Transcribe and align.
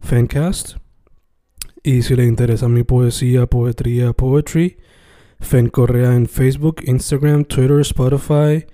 Fancast. 0.00 0.76
Y 1.82 2.02
si 2.02 2.16
le 2.16 2.24
interesa 2.24 2.68
mi 2.68 2.82
poesía, 2.82 3.46
poetría, 3.46 4.12
poetry, 4.12 4.78
Fen 5.40 5.68
Correa 5.68 6.14
en 6.14 6.26
Facebook, 6.26 6.82
Instagram, 6.84 7.44
Twitter, 7.44 7.80
Spotify, 7.80 8.66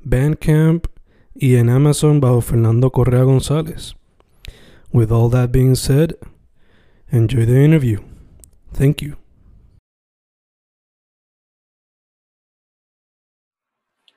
Bandcamp 0.00 0.86
y 1.34 1.56
en 1.56 1.70
Amazon 1.70 2.20
bajo 2.20 2.40
Fernando 2.40 2.90
Correa 2.90 3.22
González. 3.22 3.94
With 4.92 5.12
all 5.12 5.30
that 5.30 5.52
being 5.52 5.76
said, 5.76 6.16
enjoy 7.10 7.46
the 7.46 7.64
interview. 7.64 8.00
Thank 8.72 9.02
you. 9.02 9.16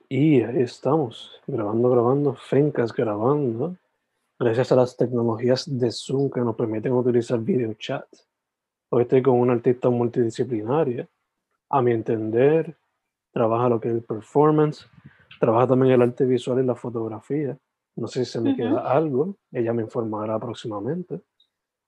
Y 0.10 0.42
ahí 0.44 0.62
estamos, 0.62 1.42
grabando, 1.48 1.90
grabando, 1.90 2.36
Fencas 2.36 2.94
grabando, 2.94 3.78
gracias 4.40 4.72
a 4.72 4.76
las 4.76 4.98
tecnologías 4.98 5.66
de 5.68 5.92
Zoom 5.92 6.30
que 6.30 6.42
nos 6.42 6.56
permiten 6.56 6.94
utilizar 6.94 7.40
video 7.40 7.74
chat. 7.74 8.06
Hoy 8.90 9.04
estoy 9.04 9.22
con 9.22 9.40
una 9.40 9.54
artista 9.54 9.90
multidisciplinaria. 9.90 11.08
A 11.70 11.82
mi 11.82 11.92
entender, 11.92 12.78
trabaja 13.32 13.70
lo 13.70 13.80
que 13.80 13.90
es 13.90 13.96
el 13.96 14.04
performance, 14.04 14.88
trabaja 15.40 15.68
también 15.68 15.94
el 15.94 16.02
arte 16.02 16.26
visual 16.26 16.64
y 16.64 16.66
la 16.66 16.76
fotografía. 16.76 17.58
No 17.96 18.08
sé 18.08 18.26
si 18.26 18.32
se 18.32 18.42
me 18.42 18.56
queda 18.56 18.92
algo, 18.92 19.36
ella 19.52 19.74
me 19.74 19.84
informará 19.84 20.40
próximamente. 20.40 21.22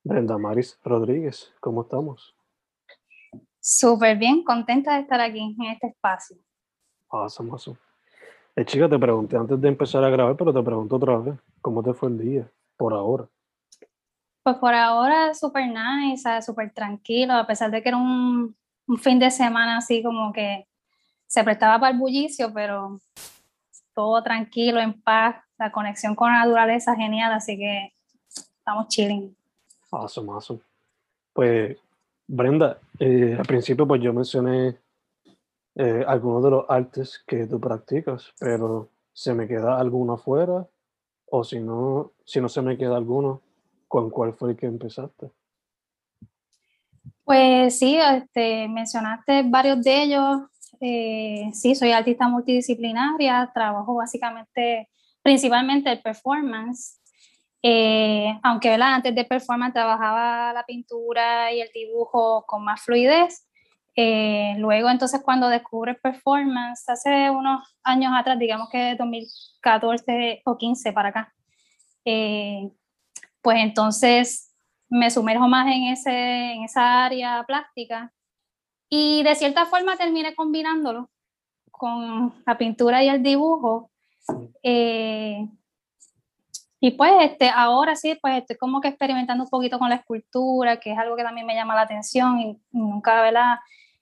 Brenda 0.03 0.37
Maris 0.37 0.79
Rodríguez, 0.83 1.51
¿cómo 1.59 1.81
estamos? 1.81 2.35
Súper 3.59 4.17
bien, 4.17 4.43
contenta 4.43 4.95
de 4.95 5.01
estar 5.01 5.19
aquí 5.19 5.39
en 5.39 5.65
este 5.65 5.87
espacio. 5.87 6.37
Awesome, 7.09 7.51
awesome. 7.51 7.84
Eh, 8.57 8.63
chica, 8.63 8.87
te 8.87 8.97
pregunté 8.97 9.35
antes 9.35 9.59
de 9.59 9.67
empezar 9.67 10.03
a 10.03 10.09
grabar, 10.09 10.37
pero 10.37 10.53
te 10.53 10.63
pregunto 10.63 10.95
otra 10.95 11.17
vez, 11.17 11.35
¿cómo 11.61 11.83
te 11.83 11.93
fue 11.93 12.07
el 12.07 12.17
día 12.17 12.49
por 12.77 12.93
ahora? 12.93 13.27
Pues 14.43 14.55
por 14.57 14.73
ahora 14.73 15.33
súper 15.33 15.67
nice, 15.67 16.41
súper 16.41 16.73
tranquilo, 16.73 17.33
a 17.33 17.45
pesar 17.45 17.69
de 17.69 17.83
que 17.83 17.89
era 17.89 17.97
un, 17.97 18.55
un, 18.87 18.97
fin 18.97 19.19
de 19.19 19.29
semana 19.29 19.77
así 19.77 20.01
como 20.01 20.31
que 20.31 20.67
se 21.27 21.43
prestaba 21.43 21.79
para 21.79 21.91
el 21.91 21.97
bullicio, 21.97 22.53
pero 22.53 23.01
todo 23.93 24.23
tranquilo, 24.23 24.79
en 24.79 25.01
paz, 25.01 25.35
la 25.57 25.71
conexión 25.71 26.15
con 26.15 26.31
la 26.31 26.45
naturaleza 26.45 26.95
genial, 26.95 27.33
así 27.33 27.57
que 27.57 27.93
estamos 28.29 28.87
chilling. 28.87 29.35
Awesome, 29.91 30.31
awesome. 30.31 30.61
Pues, 31.33 31.77
Brenda, 32.27 32.79
eh, 32.99 33.35
al 33.37 33.45
principio 33.45 33.85
pues 33.85 34.01
yo 34.01 34.13
mencioné 34.13 34.77
eh, 35.75 36.05
algunos 36.07 36.43
de 36.43 36.51
los 36.51 36.65
artes 36.69 37.21
que 37.27 37.45
tú 37.47 37.59
practicas, 37.59 38.33
pero 38.39 38.89
¿se 39.11 39.33
me 39.33 39.47
queda 39.47 39.77
alguno 39.77 40.13
afuera? 40.13 40.67
O 41.27 41.43
si 41.43 41.59
no, 41.59 42.13
si 42.23 42.39
no 42.39 42.47
se 42.47 42.61
me 42.61 42.77
queda 42.77 42.95
alguno, 42.95 43.41
¿con 43.87 44.09
cuál 44.09 44.33
fue 44.33 44.51
el 44.51 44.57
que 44.57 44.67
empezaste? 44.67 45.31
Pues 47.25 47.79
sí, 47.79 47.97
este, 47.97 48.67
mencionaste 48.67 49.43
varios 49.43 49.81
de 49.81 50.03
ellos. 50.03 50.41
Eh, 50.79 51.49
sí, 51.53 51.75
soy 51.75 51.91
artista 51.91 52.27
multidisciplinaria, 52.27 53.51
trabajo 53.53 53.95
básicamente, 53.95 54.89
principalmente 55.23 55.91
el 55.91 56.01
performance. 56.01 57.01
Eh, 57.63 58.39
aunque 58.43 58.71
antes 58.73 59.15
de 59.15 59.25
performance 59.25 59.73
trabajaba 59.73 60.53
la 60.53 60.63
pintura 60.65 61.51
y 61.51 61.61
el 61.61 61.69
dibujo 61.73 62.45
con 62.45 62.63
más 62.63 62.81
fluidez, 62.81 63.47
eh, 63.95 64.55
luego, 64.57 64.89
entonces, 64.89 65.21
cuando 65.23 65.47
descubre 65.47 65.95
performance, 65.95 66.87
hace 66.89 67.29
unos 67.29 67.77
años 67.83 68.11
atrás, 68.15 68.37
digamos 68.37 68.69
que 68.69 68.95
2014 68.95 70.41
o 70.45 70.57
15 70.57 70.93
para 70.93 71.09
acá, 71.09 71.33
eh, 72.03 72.69
pues 73.41 73.57
entonces 73.59 74.53
me 74.89 75.09
sumerjo 75.09 75.47
más 75.47 75.67
en, 75.67 75.83
ese, 75.85 76.53
en 76.53 76.63
esa 76.63 77.05
área 77.05 77.43
plástica 77.45 78.11
y 78.89 79.23
de 79.23 79.35
cierta 79.35 79.65
forma 79.65 79.97
terminé 79.97 80.35
combinándolo 80.35 81.09
con 81.71 82.33
la 82.45 82.57
pintura 82.57 83.03
y 83.03 83.09
el 83.09 83.23
dibujo. 83.23 83.91
Eh, 84.63 85.47
y 86.79 86.91
pues 86.91 87.11
este, 87.21 87.49
ahora 87.49 87.95
sí, 87.95 88.17
pues 88.21 88.37
estoy 88.39 88.57
como 88.57 88.81
que 88.81 88.89
experimentando 88.89 89.43
un 89.43 89.49
poquito 89.49 89.79
con 89.79 89.89
la 89.89 89.95
escultura, 89.95 90.79
que 90.79 90.91
es 90.91 90.97
algo 90.97 91.15
que 91.15 91.23
también 91.23 91.47
me 91.47 91.55
llama 91.55 91.75
la 91.75 91.81
atención 91.81 92.39
y 92.39 92.59
nunca, 92.71 93.21
¿verdad? 93.21 93.57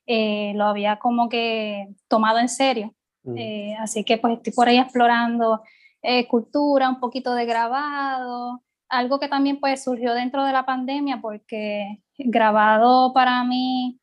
Eh, 0.06 0.54
lo 0.56 0.66
había 0.66 0.98
como 0.98 1.30
que 1.30 1.88
tomado 2.08 2.40
en 2.40 2.50
serio. 2.50 2.94
Mm. 3.24 3.38
Eh, 3.38 3.76
así 3.80 4.04
que 4.04 4.18
pues 4.18 4.38
estoy 4.38 4.54
por 4.54 4.68
ahí 4.68 4.78
explorando 4.78 5.62
eh, 6.02 6.28
cultura, 6.28 6.90
un 6.90 7.00
poquito 7.00 7.34
de 7.34 7.46
grabado, 7.46 8.62
algo 8.90 9.20
que 9.20 9.30
también 9.30 9.60
pues 9.60 9.84
surgió 9.84 10.14
dentro 10.14 10.44
de 10.44 10.52
la 10.52 10.66
pandemia 10.66 11.20
porque 11.22 12.04
grabado 12.18 13.14
para 13.14 13.44
mí 13.44 14.00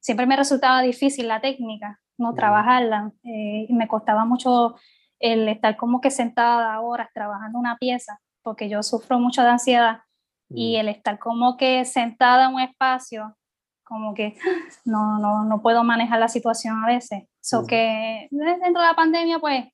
siempre 0.00 0.26
me 0.26 0.36
resultaba 0.36 0.80
difícil 0.82 1.28
la 1.28 1.40
técnica, 1.40 2.00
no 2.16 2.32
mm. 2.32 2.34
trabajarla, 2.36 3.12
y 3.22 3.72
me 3.74 3.88
costaba 3.88 4.24
mucho 4.24 4.76
el 5.18 5.48
estar 5.48 5.76
como 5.76 6.00
que 6.00 6.10
sentada 6.10 6.80
horas 6.80 7.08
trabajando 7.12 7.58
una 7.58 7.76
pieza, 7.76 8.20
porque 8.42 8.68
yo 8.68 8.82
sufro 8.82 9.18
mucho 9.18 9.42
de 9.42 9.48
ansiedad 9.48 10.03
y 10.50 10.76
mm. 10.76 10.80
el 10.80 10.88
estar 10.88 11.18
como 11.18 11.56
que 11.56 11.84
sentada 11.84 12.46
en 12.46 12.54
un 12.54 12.60
espacio, 12.60 13.36
como 13.82 14.14
que 14.14 14.36
no, 14.84 15.18
no, 15.18 15.44
no 15.44 15.62
puedo 15.62 15.84
manejar 15.84 16.18
la 16.18 16.28
situación 16.28 16.82
a 16.82 16.86
veces. 16.86 17.24
So 17.40 17.66
que 17.66 18.28
dentro 18.30 18.80
de 18.80 18.88
la 18.88 18.94
pandemia, 18.94 19.38
pues 19.38 19.66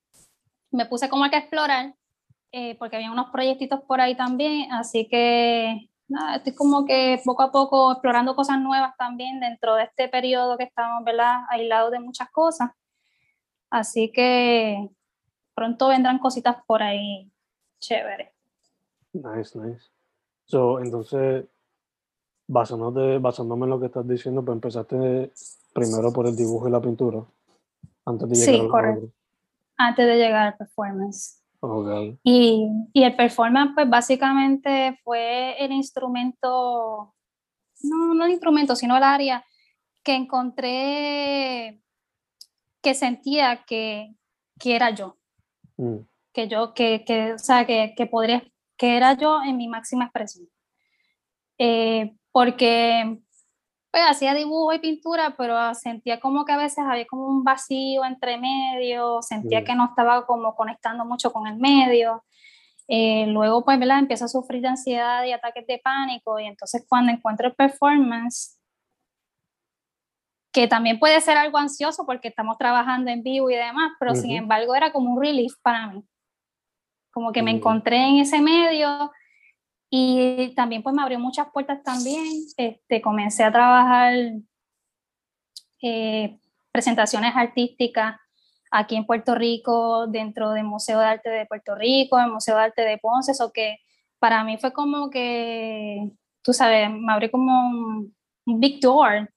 me 0.70 0.86
puse 0.86 1.08
como 1.08 1.28
que 1.30 1.36
a 1.36 1.40
explorar, 1.40 1.94
eh, 2.52 2.76
porque 2.78 2.96
había 2.96 3.12
unos 3.12 3.30
proyectitos 3.30 3.80
por 3.82 4.00
ahí 4.00 4.16
también, 4.16 4.72
así 4.72 5.06
que 5.08 5.88
nada, 6.08 6.36
estoy 6.36 6.54
como 6.54 6.84
que 6.84 7.20
poco 7.24 7.42
a 7.42 7.52
poco 7.52 7.92
explorando 7.92 8.34
cosas 8.34 8.60
nuevas 8.60 8.96
también 8.96 9.40
dentro 9.40 9.76
de 9.76 9.84
este 9.84 10.08
periodo 10.08 10.58
que 10.58 10.64
estamos, 10.64 11.04
¿verdad? 11.04 11.44
Aislados 11.48 11.92
de 11.92 12.00
muchas 12.00 12.28
cosas. 12.30 12.70
Así 13.70 14.10
que 14.12 14.88
pronto 15.54 15.88
vendrán 15.88 16.18
cositas 16.18 16.56
por 16.66 16.82
ahí 16.82 17.30
chévere. 17.80 18.32
Nice, 19.12 19.56
nice. 19.58 19.90
So, 20.50 20.80
entonces, 20.80 21.44
basándote, 22.48 23.18
basándome 23.18 23.66
en 23.66 23.70
lo 23.70 23.78
que 23.78 23.86
estás 23.86 24.06
diciendo, 24.08 24.44
pues 24.44 24.56
empezaste 24.56 25.30
primero 25.72 26.12
por 26.12 26.26
el 26.26 26.34
dibujo 26.34 26.66
y 26.66 26.72
la 26.72 26.80
pintura, 26.80 27.24
antes 28.04 28.28
de 28.28 28.34
llegar 28.34 28.54
sí, 28.54 28.68
correcto. 28.68 29.12
Antes 29.76 30.06
de 30.08 30.16
llegar 30.16 30.48
al 30.48 30.56
performance. 30.56 31.40
Y, 32.24 32.68
y, 32.92 33.04
el 33.04 33.14
performance, 33.14 33.72
pues 33.76 33.88
básicamente 33.88 34.98
fue 35.04 35.54
el 35.64 35.70
instrumento, 35.70 37.14
no, 37.84 38.14
no 38.14 38.24
el 38.24 38.32
instrumento, 38.32 38.74
sino 38.74 38.96
el 38.96 39.04
área 39.04 39.44
que 40.02 40.16
encontré 40.16 41.80
que 42.82 42.94
sentía 42.94 43.64
que, 43.66 44.16
que 44.58 44.74
era 44.74 44.90
yo. 44.90 45.16
Mm. 45.76 45.98
Que 46.32 46.48
yo, 46.48 46.74
que, 46.74 47.04
que, 47.04 47.34
o 47.34 47.38
sea, 47.38 47.64
que, 47.66 47.94
que 47.96 48.06
podría, 48.06 48.42
que 48.80 48.96
era 48.96 49.12
yo 49.12 49.42
en 49.42 49.58
mi 49.58 49.68
máxima 49.68 50.04
expresión. 50.06 50.48
Eh, 51.58 52.16
porque 52.32 53.20
pues 53.90 54.02
hacía 54.08 54.32
dibujo 54.32 54.72
y 54.72 54.78
pintura, 54.78 55.34
pero 55.36 55.74
sentía 55.74 56.18
como 56.18 56.46
que 56.46 56.52
a 56.52 56.56
veces 56.56 56.78
había 56.78 57.06
como 57.06 57.26
un 57.26 57.44
vacío 57.44 58.06
entre 58.06 58.38
medio, 58.38 59.20
sentía 59.20 59.64
que 59.64 59.74
no 59.74 59.84
estaba 59.84 60.24
como 60.24 60.54
conectando 60.54 61.04
mucho 61.04 61.30
con 61.30 61.46
el 61.46 61.56
medio. 61.58 62.24
Eh, 62.88 63.26
luego, 63.26 63.64
pues, 63.66 63.78
¿verdad? 63.78 63.98
Empiezo 63.98 64.24
a 64.24 64.28
sufrir 64.28 64.62
de 64.62 64.68
ansiedad 64.68 65.24
y 65.24 65.32
ataques 65.32 65.66
de 65.66 65.78
pánico 65.84 66.38
y 66.40 66.46
entonces 66.46 66.86
cuando 66.88 67.12
encuentro 67.12 67.48
el 67.48 67.54
performance, 67.54 68.58
que 70.52 70.68
también 70.68 70.98
puede 70.98 71.20
ser 71.20 71.36
algo 71.36 71.58
ansioso 71.58 72.06
porque 72.06 72.28
estamos 72.28 72.56
trabajando 72.56 73.10
en 73.10 73.22
vivo 73.22 73.50
y 73.50 73.56
demás, 73.56 73.92
pero 74.00 74.14
sin 74.14 74.32
embargo 74.32 74.74
era 74.74 74.90
como 74.90 75.12
un 75.12 75.20
relief 75.20 75.52
para 75.62 75.88
mí. 75.88 76.02
Como 77.10 77.32
que 77.32 77.42
me 77.42 77.50
encontré 77.50 77.96
en 77.96 78.18
ese 78.18 78.40
medio 78.40 79.10
y 79.90 80.54
también 80.54 80.82
pues 80.82 80.94
me 80.94 81.02
abrió 81.02 81.18
muchas 81.18 81.48
puertas 81.52 81.82
también. 81.82 82.24
Este, 82.56 83.00
comencé 83.00 83.42
a 83.44 83.52
trabajar 83.52 84.14
eh, 85.82 86.38
presentaciones 86.72 87.32
artísticas 87.34 88.16
aquí 88.70 88.96
en 88.96 89.06
Puerto 89.06 89.34
Rico, 89.34 90.06
dentro 90.06 90.52
del 90.52 90.64
Museo 90.64 91.00
de 91.00 91.06
Arte 91.06 91.30
de 91.30 91.46
Puerto 91.46 91.74
Rico, 91.74 92.18
el 92.18 92.30
Museo 92.30 92.56
de 92.56 92.62
Arte 92.62 92.82
de 92.82 92.98
Ponce, 92.98 93.32
eso 93.32 93.50
que 93.52 93.78
para 94.20 94.44
mí 94.44 94.58
fue 94.58 94.72
como 94.72 95.10
que, 95.10 96.10
tú 96.42 96.52
sabes, 96.52 96.88
me 96.90 97.12
abrió 97.12 97.30
como 97.30 97.68
un, 97.68 98.14
un 98.46 98.60
big 98.60 98.80
door 98.80 99.28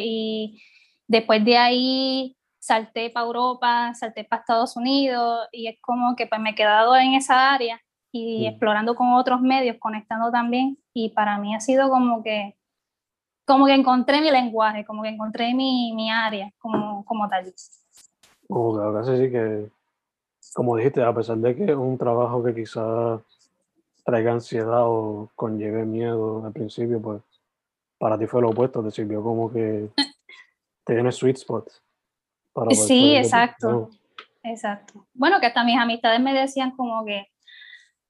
y 0.00 0.60
después 1.06 1.44
de 1.44 1.56
ahí 1.56 2.36
salté 2.62 3.10
para 3.10 3.26
Europa, 3.26 3.92
salté 3.94 4.22
para 4.22 4.40
Estados 4.40 4.76
Unidos 4.76 5.48
y 5.50 5.66
es 5.66 5.80
como 5.80 6.14
que 6.14 6.28
pues 6.28 6.40
me 6.40 6.50
he 6.50 6.54
quedado 6.54 6.94
en 6.94 7.14
esa 7.14 7.52
área 7.52 7.82
y 8.12 8.46
explorando 8.46 8.94
con 8.94 9.14
otros 9.14 9.40
medios, 9.40 9.78
conectando 9.80 10.30
también 10.30 10.78
y 10.94 11.08
para 11.08 11.38
mí 11.38 11.56
ha 11.56 11.60
sido 11.60 11.90
como 11.90 12.22
que 12.22 12.54
como 13.44 13.66
que 13.66 13.74
encontré 13.74 14.20
mi 14.20 14.30
lenguaje, 14.30 14.84
como 14.84 15.02
que 15.02 15.08
encontré 15.08 15.52
mi, 15.54 15.92
mi 15.94 16.08
área 16.08 16.52
como, 16.58 17.04
como 17.04 17.28
tal. 17.28 17.52
Como 18.46 18.76
que 18.76 18.84
ahora 18.84 19.04
sí 19.04 19.30
que, 19.30 19.68
como 20.54 20.76
dijiste, 20.76 21.02
a 21.02 21.12
pesar 21.12 21.38
de 21.38 21.56
que 21.56 21.64
es 21.64 21.76
un 21.76 21.98
trabajo 21.98 22.44
que 22.44 22.54
quizás 22.54 23.20
traiga 24.04 24.32
ansiedad 24.32 24.84
o 24.84 25.28
conlleve 25.34 25.84
miedo 25.84 26.46
al 26.46 26.52
principio, 26.52 27.02
pues 27.02 27.20
para 27.98 28.16
ti 28.16 28.26
fue 28.26 28.40
lo 28.40 28.50
opuesto, 28.50 28.84
te 28.84 28.92
sirvió 28.92 29.20
como 29.20 29.52
que 29.52 29.88
tienes 30.86 31.16
sweet 31.16 31.38
spot. 31.38 31.68
Sí, 32.70 33.16
exacto. 33.16 33.90
Exacto. 34.44 35.06
Bueno, 35.14 35.38
que 35.40 35.46
hasta 35.46 35.64
mis 35.64 35.78
amistades 35.78 36.20
me 36.20 36.34
decían 36.34 36.72
como 36.72 37.04
que, 37.04 37.26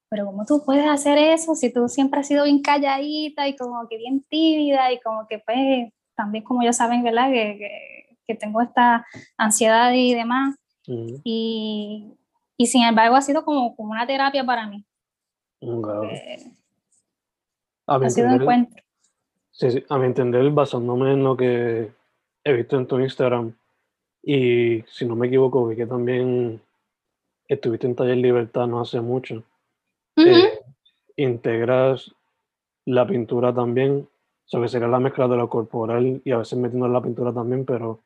pero 0.08 0.26
¿cómo 0.26 0.44
tú 0.46 0.62
puedes 0.64 0.86
hacer 0.86 1.18
eso 1.18 1.54
si 1.54 1.72
tú 1.72 1.88
siempre 1.88 2.20
has 2.20 2.26
sido 2.26 2.44
bien 2.44 2.62
calladita 2.62 3.48
y 3.48 3.56
como 3.56 3.86
que 3.88 3.98
bien 3.98 4.22
tímida 4.28 4.92
y 4.92 5.00
como 5.00 5.26
que 5.26 5.38
pues 5.40 5.92
también 6.14 6.44
como 6.44 6.62
ellos 6.62 6.76
saben, 6.76 7.02
¿verdad? 7.02 7.30
Que, 7.30 8.16
que, 8.26 8.34
tengo 8.34 8.62
esta 8.62 9.06
ansiedad 9.36 9.92
y 9.92 10.14
demás. 10.14 10.56
y, 10.86 12.16
y, 12.56 12.66
sin 12.66 12.82
embargo 12.82 13.14
ha 13.14 13.20
sido 13.20 13.44
como, 13.44 13.76
como 13.76 13.92
una 13.92 14.06
terapia 14.06 14.44
para 14.44 14.66
mí. 14.66 14.84
ha 17.86 18.10
sido 18.10 18.28
un 18.28 18.40
encuentro. 18.40 18.82
Sí, 19.50 19.70
sí, 19.70 19.84
a 19.88 19.98
mi 19.98 20.06
entender, 20.06 20.50
basándome 20.50 21.12
en 21.12 21.24
lo 21.24 21.36
que 21.36 21.92
he 22.42 22.52
visto 22.54 22.78
en 22.78 22.86
tu 22.86 22.98
Instagram, 22.98 23.54
y 24.22 24.82
si 24.82 25.04
no 25.04 25.16
me 25.16 25.26
equivoco, 25.26 25.66
vi 25.66 25.76
que 25.76 25.86
también 25.86 26.60
estuviste 27.48 27.86
en 27.86 27.96
Taller 27.96 28.16
Libertad 28.16 28.66
no 28.66 28.80
hace 28.80 29.00
mucho. 29.00 29.42
Eh, 30.16 30.60
integras 31.16 32.14
la 32.84 33.06
pintura 33.06 33.54
también, 33.54 34.08
o 34.08 34.48
sea, 34.48 34.60
que 34.60 34.68
sería 34.68 34.88
la 34.88 35.00
mezcla 35.00 35.26
de 35.28 35.36
lo 35.36 35.48
corporal 35.48 36.20
y 36.24 36.30
a 36.30 36.38
veces 36.38 36.58
metiendo 36.58 36.88
la 36.88 37.02
pintura 37.02 37.32
también, 37.32 37.64
pero 37.64 38.00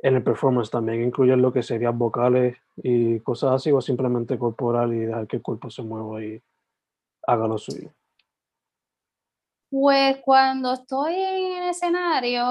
en 0.00 0.14
el 0.16 0.22
performance 0.22 0.70
también 0.70 1.02
incluyes 1.02 1.38
lo 1.38 1.52
que 1.52 1.62
serían 1.62 1.98
vocales 1.98 2.56
y 2.76 3.20
cosas 3.20 3.52
así, 3.52 3.72
o 3.72 3.80
simplemente 3.80 4.38
corporal 4.38 4.92
y 4.94 5.00
dejar 5.00 5.26
que 5.26 5.36
el 5.36 5.42
cuerpo 5.42 5.70
se 5.70 5.82
mueva 5.82 6.24
y 6.24 6.40
haga 7.26 7.46
lo 7.46 7.58
suyo. 7.58 7.90
Pues 9.70 10.18
cuando 10.24 10.72
estoy 10.72 11.14
en 11.14 11.62
el 11.62 11.68
escenario 11.70 12.44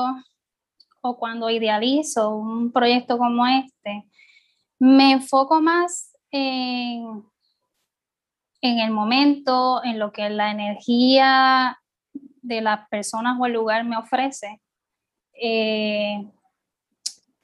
o 1.08 1.18
cuando 1.18 1.50
idealizo 1.50 2.30
un 2.30 2.72
proyecto 2.72 3.18
como 3.18 3.46
este, 3.48 4.06
me 4.80 5.14
enfoco 5.14 5.62
más 5.62 6.16
en, 6.32 7.24
en 8.62 8.80
el 8.80 8.92
momento, 8.92 9.84
en 9.84 10.00
lo 10.00 10.12
que 10.12 10.30
la 10.30 10.52
energía 10.52 11.80
de 12.42 12.62
las 12.62 12.88
personas 12.90 13.38
o 13.40 13.46
el 13.46 13.54
lugar 13.54 13.84
me 13.84 13.98
ofrece. 13.98 14.62
Eh, 15.34 16.26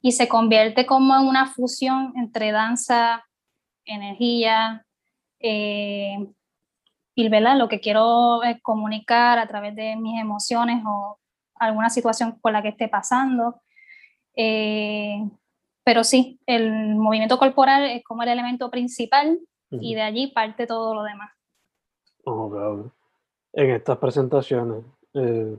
y 0.00 0.12
se 0.12 0.28
convierte 0.28 0.84
como 0.84 1.16
en 1.16 1.26
una 1.26 1.46
fusión 1.46 2.12
entre 2.16 2.52
danza, 2.52 3.24
energía, 3.86 4.84
eh, 5.40 6.18
y 7.14 7.28
¿verdad? 7.28 7.56
lo 7.56 7.68
que 7.68 7.80
quiero 7.80 8.42
es 8.42 8.60
comunicar 8.60 9.38
a 9.38 9.46
través 9.46 9.74
de 9.76 9.96
mis 9.96 10.20
emociones 10.20 10.82
o 10.86 11.18
alguna 11.56 11.90
situación 11.90 12.38
por 12.40 12.52
la 12.52 12.62
que 12.62 12.68
esté 12.68 12.88
pasando. 12.88 13.60
Eh, 14.36 15.16
pero 15.84 16.04
sí, 16.04 16.40
el 16.46 16.94
movimiento 16.96 17.38
corporal 17.38 17.84
es 17.84 18.02
como 18.04 18.22
el 18.22 18.30
elemento 18.30 18.70
principal 18.70 19.38
y 19.70 19.94
de 19.94 20.02
allí 20.02 20.28
parte 20.28 20.66
todo 20.66 20.94
lo 20.94 21.02
demás. 21.02 21.32
Oh, 22.24 22.90
en 23.52 23.70
estas 23.70 23.98
presentaciones, 23.98 24.84
eh, 25.14 25.56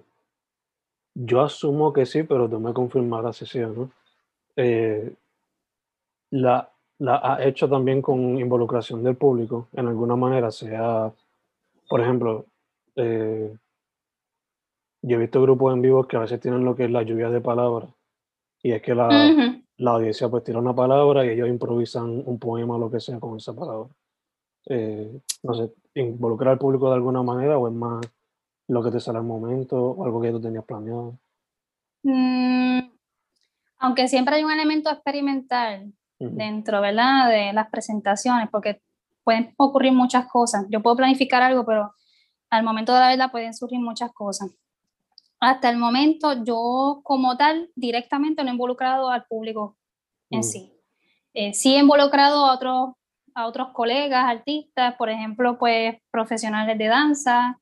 yo 1.13 1.42
asumo 1.42 1.92
que 1.94 2.06
sí, 2.06 2.24
pero 2.24 2.50
tú 2.50 2.59
me 2.59 2.74
confirmarás 2.74 3.38
si 3.38 3.45
sí 3.45 3.59
o 3.59 3.69
no. 3.69 3.92
Eh, 4.56 5.13
la, 6.31 6.69
la 7.00 7.21
ha 7.21 7.44
hecho 7.44 7.69
también 7.69 8.01
con 8.01 8.39
involucración 8.39 9.03
del 9.03 9.15
público, 9.15 9.68
en 9.74 9.88
alguna 9.88 10.15
manera, 10.15 10.50
sea 10.50 11.13
por 11.88 12.01
ejemplo, 12.01 12.45
eh, 12.95 13.56
yo 15.07 15.18
he 15.18 15.19
visto 15.19 15.42
grupos 15.42 15.74
en 15.74 15.81
vivo 15.81 16.07
que 16.07 16.18
a 16.18 16.22
veces 16.22 16.40
tienen 16.40 16.66
lo 16.66 16.75
que 16.75 16.86
es 16.86 16.92
la 16.92 17.04
lluvia 17.04 17.30
de 17.30 17.40
palabras. 17.40 17.90
Y 18.63 18.72
es 18.72 18.81
que 18.81 18.96
la, 18.96 19.07
la 19.78 19.92
audiencia 19.92 20.28
pues 20.30 20.44
tira 20.44 20.57
una 20.57 20.74
palabra 20.74 21.24
y 21.24 21.30
ellos 21.30 21.48
improvisan 21.48 22.24
un 22.25 22.40
poema 22.40 22.75
o 22.75 22.80
lo 22.80 22.90
que 22.90 23.00
sea 23.00 23.19
con 23.19 23.38
esa 23.38 23.54
palabra. 23.54 23.90
Eh, 24.68 25.22
no 25.44 25.54
sé, 25.54 25.72
involucrar 25.94 26.54
al 26.54 26.57
público 26.57 26.90
de 26.90 26.96
alguna 26.96 27.22
manera 27.22 27.60
o 27.60 27.68
es 27.68 27.74
más 27.74 28.04
lo 28.68 28.84
que 28.84 28.90
te 28.90 29.00
sale 29.00 29.19
al 29.19 29.25
momento 29.25 29.78
o 29.78 30.06
algo 30.06 30.19
que 30.19 30.31
tú 30.31 30.42
tenías 30.42 30.66
planeado. 30.66 31.19
Mm, 32.02 32.80
aunque 33.78 34.07
siempre 34.07 34.38
hay 34.38 34.44
un 34.44 34.52
elemento 34.52 34.90
experimental 34.90 35.94
dentro, 36.18 36.81
¿verdad? 36.81 37.30
De 37.30 37.54
las 37.54 37.69
presentaciones, 37.69 38.50
porque 38.50 38.81
pueden 39.24 39.54
ocurrir 39.57 39.92
muchas 39.92 40.28
cosas. 40.28 40.66
Yo 40.69 40.81
puedo 40.81 40.96
planificar 40.96 41.44
algo, 41.44 41.63
pero 41.63 41.94
al 42.50 42.63
momento 42.63 42.94
de 42.94 43.00
la 43.02 43.10
verdad 43.10 43.31
pueden 43.31 43.54
surgir 43.54 43.80
muchas 43.80 44.12
cosas. 44.14 44.50
Hasta 45.45 45.69
el 45.69 45.78
momento 45.78 46.44
yo 46.44 47.02
como 47.04 47.37
tal 47.37 47.69
directamente 47.75 48.44
no 48.44 48.49
he 48.49 48.54
involucrado 48.54 49.11
al 49.11 49.28
público 49.28 49.78
en 50.31 50.44
sí. 50.44 50.73
Eh, 51.35 51.54
sí 51.54 51.75
he 51.75 51.81
involucrado 51.81 52.47
a 52.47 52.56
otros, 52.56 52.95
a 53.35 53.45
otros 53.45 53.68
colegas, 53.71 54.25
artistas, 54.25 54.95
por 54.95 55.11
ejemplo, 55.11 55.59
pues 55.59 55.97
profesionales 56.09 56.75
de 56.80 56.87
danza, 56.87 57.59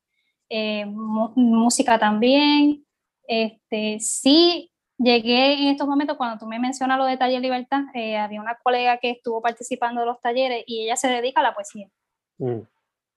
eh, 0.47 0.85
música 0.85 1.99
también. 1.99 2.85
Este, 3.27 3.99
sí 3.99 4.71
llegué 4.97 5.63
en 5.63 5.67
estos 5.67 5.85
momentos, 5.85 6.15
cuando 6.15 6.39
tú 6.39 6.45
me 6.45 6.59
mencionas 6.59 6.97
lo 6.97 7.03
de 7.03 7.17
Taller 7.17 7.41
Libertad, 7.41 7.81
eh, 7.95 8.15
había 8.15 8.39
una 8.39 8.57
colega 8.63 8.97
que 8.97 9.09
estuvo 9.09 9.41
participando 9.41 9.99
de 9.99 10.07
los 10.07 10.21
talleres 10.21 10.63
y 10.67 10.85
ella 10.85 10.95
se 10.95 11.09
dedica 11.09 11.41
a 11.41 11.43
la 11.43 11.53
poesía. 11.53 11.89
Mm. 12.37 12.61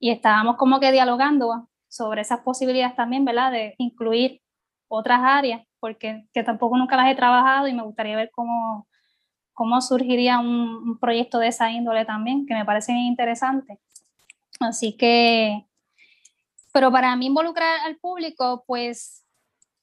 Y 0.00 0.10
estábamos 0.10 0.56
como 0.56 0.80
que 0.80 0.90
dialogando 0.90 1.68
sobre 1.86 2.22
esas 2.22 2.40
posibilidades 2.40 2.96
también, 2.96 3.24
¿verdad? 3.24 3.52
De 3.52 3.76
incluir 3.78 4.40
otras 4.88 5.20
áreas, 5.22 5.62
porque 5.80 6.24
que 6.32 6.42
tampoco 6.42 6.76
nunca 6.76 6.96
las 6.96 7.10
he 7.10 7.14
trabajado 7.14 7.68
y 7.68 7.74
me 7.74 7.82
gustaría 7.82 8.16
ver 8.16 8.30
cómo, 8.32 8.86
cómo 9.52 9.80
surgiría 9.80 10.38
un, 10.38 10.98
proyecto 10.98 11.38
de 11.38 11.48
esa 11.48 11.70
índole 11.70 12.04
también, 12.04 12.46
que 12.46 12.54
me 12.54 12.64
parece 12.64 12.92
bien 12.92 13.06
interesante. 13.06 13.78
Así 14.60 14.96
que, 14.96 15.66
pero 16.72 16.90
para 16.90 17.14
mí 17.16 17.26
involucrar 17.26 17.80
al 17.80 17.96
público, 17.96 18.64
pues 18.66 19.24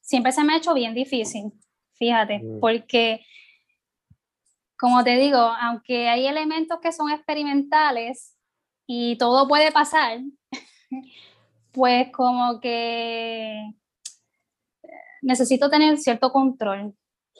siempre 0.00 0.32
se 0.32 0.44
me 0.44 0.54
ha 0.54 0.58
hecho 0.58 0.74
bien 0.74 0.94
difícil 0.94 1.52
fíjate, 1.94 2.40
mm. 2.40 2.60
porque, 2.60 3.24
como 4.78 5.02
te 5.04 5.16
digo, 5.16 5.38
aunque 5.38 6.08
hay 6.08 6.26
elementos 6.26 6.78
que 6.80 6.92
son 6.92 7.10
experimentales 7.10 8.36
y 8.86 9.16
todo 9.16 9.48
puede 9.48 9.72
pasar, 9.72 10.20
pues 11.72 12.10
como 12.12 12.60
que 12.60 13.72
necesito 15.24 15.68
tener 15.70 15.98
cierto 15.98 16.30
control. 16.30 16.94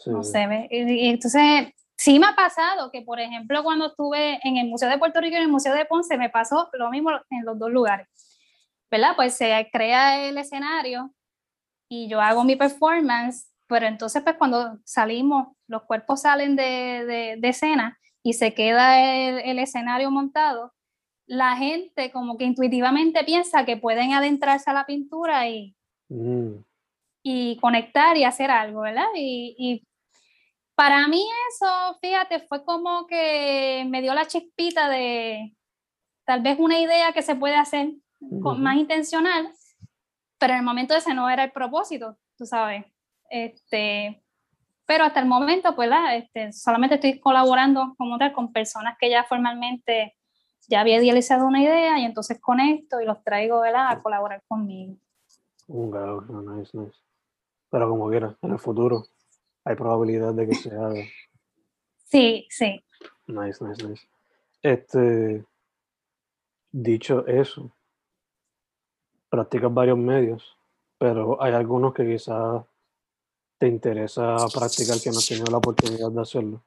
No 0.07 0.25
sé, 0.25 0.69
y 0.71 1.09
entonces 1.09 1.69
sí 1.97 2.19
me 2.19 2.27
ha 2.27 2.35
pasado 2.35 2.91
que, 2.91 3.03
por 3.03 3.21
ejemplo, 3.21 3.63
cuando 3.63 3.87
estuve 3.87 4.41
en 4.43 4.57
el 4.57 4.69
Museo 4.69 4.89
de 4.91 4.99
Puerto 4.99 5.21
Rico 5.21 5.35
y 5.35 5.37
en 5.37 5.45
el 5.45 5.53
Museo 5.53 5.73
de 5.73 5.85
Ponce, 5.85 6.19
me 6.19 6.31
pasó 6.31 6.69
lo 6.73 6.91
mismo 6.91 7.11
en 7.31 7.45
los 7.45 7.59
dos 7.59 7.71
lugares. 7.71 8.09
¿Verdad? 8.91 9.13
Pues 9.15 9.35
se 9.35 9.69
crea 9.73 10.27
el 10.27 10.37
escenario 10.37 11.15
y 11.89 12.09
yo 12.09 12.21
hago 12.21 12.45
mi 12.45 12.57
performance 12.57 13.49
pero 13.67 13.87
entonces, 13.87 14.23
pues 14.23 14.37
cuando 14.37 14.79
salimos, 14.85 15.49
los 15.69 15.83
cuerpos 15.85 16.21
salen 16.21 16.55
de, 16.55 17.39
de, 17.41 17.49
escena 17.49 17.99
y 18.23 18.35
se 18.35 18.53
queda 18.53 19.01
el, 19.01 19.39
el, 19.39 19.59
escenario 19.59 20.11
montado, 20.11 20.75
la 21.27 21.57
gente 21.57 22.13
como 22.13 22.37
que 22.37 22.45
intuitivamente 22.45 23.25
piensa 23.25 23.65
que 23.65 23.79
pueden 23.79 24.13
adentrarse 24.13 24.71
a 24.71 24.75
la 24.75 24.85
pintura 24.85 25.49
y, 25.49 25.75
Mm, 26.09 26.65
y 27.27 27.57
conectar 27.57 28.17
y 28.17 28.25
hacer 28.25 28.51
algo, 28.51 28.83
¿verdad? 28.83 29.09
Y, 29.17 29.57
y 29.59 29.89
para 30.77 31.09
mí 31.09 31.25
eso, 31.49 31.99
fíjate, 32.01 32.41
fue 32.41 32.65
como 32.65 33.07
que 33.07 33.87
me 33.89 34.03
dio 34.03 34.13
la 34.15 34.27
chispita 34.27 34.89
de 34.91 35.57
tal 36.27 36.43
vez 36.43 36.59
una 36.61 36.79
idea 36.79 37.13
que 37.13 37.23
se 37.23 37.35
puede 37.35 37.57
hacer 37.57 37.93
con, 38.43 38.57
Ujú. 38.57 38.63
más 38.63 38.77
intencional, 38.77 39.51
pero 40.39 40.53
en 40.53 40.59
el 40.59 40.65
momento 40.65 40.95
ese 40.95 41.15
no 41.15 41.31
era 41.31 41.45
el 41.45 41.53
propósito, 41.53 42.19
tú 42.37 42.45
sabes. 42.45 42.85
Este, 43.31 44.23
pero 44.85 45.05
hasta 45.05 45.21
el 45.21 45.27
momento, 45.27 45.75
pues, 45.75 45.89
¿verdad? 45.89 46.17
este, 46.17 46.53
solamente 46.53 46.97
estoy 46.97 47.21
colaborando 47.21 47.95
como 47.97 48.19
tal 48.19 48.35
con 48.35 48.53
personas 48.53 48.97
que 49.01 49.09
ya 49.09 49.25
formalmente 49.25 50.15
ya 50.69 50.81
había 50.81 51.03
idealizado 51.03 51.47
una 51.47 51.63
idea 51.63 51.99
y 51.99 52.05
entonces 52.05 52.39
conecto 52.39 53.01
y 53.01 53.07
los 53.07 53.23
traigo, 53.25 53.61
¿verdad? 53.61 53.89
A 53.91 54.03
colaborar 54.03 54.43
conmigo. 54.47 54.97
un 55.69 55.91
grado, 55.91 56.21
no, 56.23 56.43
nice, 56.43 56.77
nice. 56.77 56.99
Pero 57.75 57.89
como 57.89 58.09
quiera, 58.09 58.39
en 58.41 58.53
el 58.53 58.59
futuro 58.61 59.05
hay 59.65 59.75
probabilidad 59.75 60.33
de 60.33 60.47
que 60.47 60.55
se 60.55 60.71
haga. 60.71 61.03
Sí, 62.05 62.47
sí. 62.49 62.85
Nice, 63.27 63.65
nice, 63.65 63.85
nice. 63.85 64.07
Este, 64.63 65.45
dicho 66.71 67.27
eso, 67.27 67.73
practicas 69.29 69.75
varios 69.75 69.99
medios, 69.99 70.57
pero 70.99 71.43
hay 71.43 71.53
algunos 71.53 71.93
que 71.95 72.07
quizás 72.07 72.63
te 73.59 73.67
interesa 73.67 74.37
practicar 74.55 75.01
que 75.01 75.11
no 75.11 75.19
has 75.19 75.27
tenido 75.27 75.51
la 75.51 75.59
oportunidad 75.59 76.13
de 76.13 76.23
hacerlo. 76.23 76.63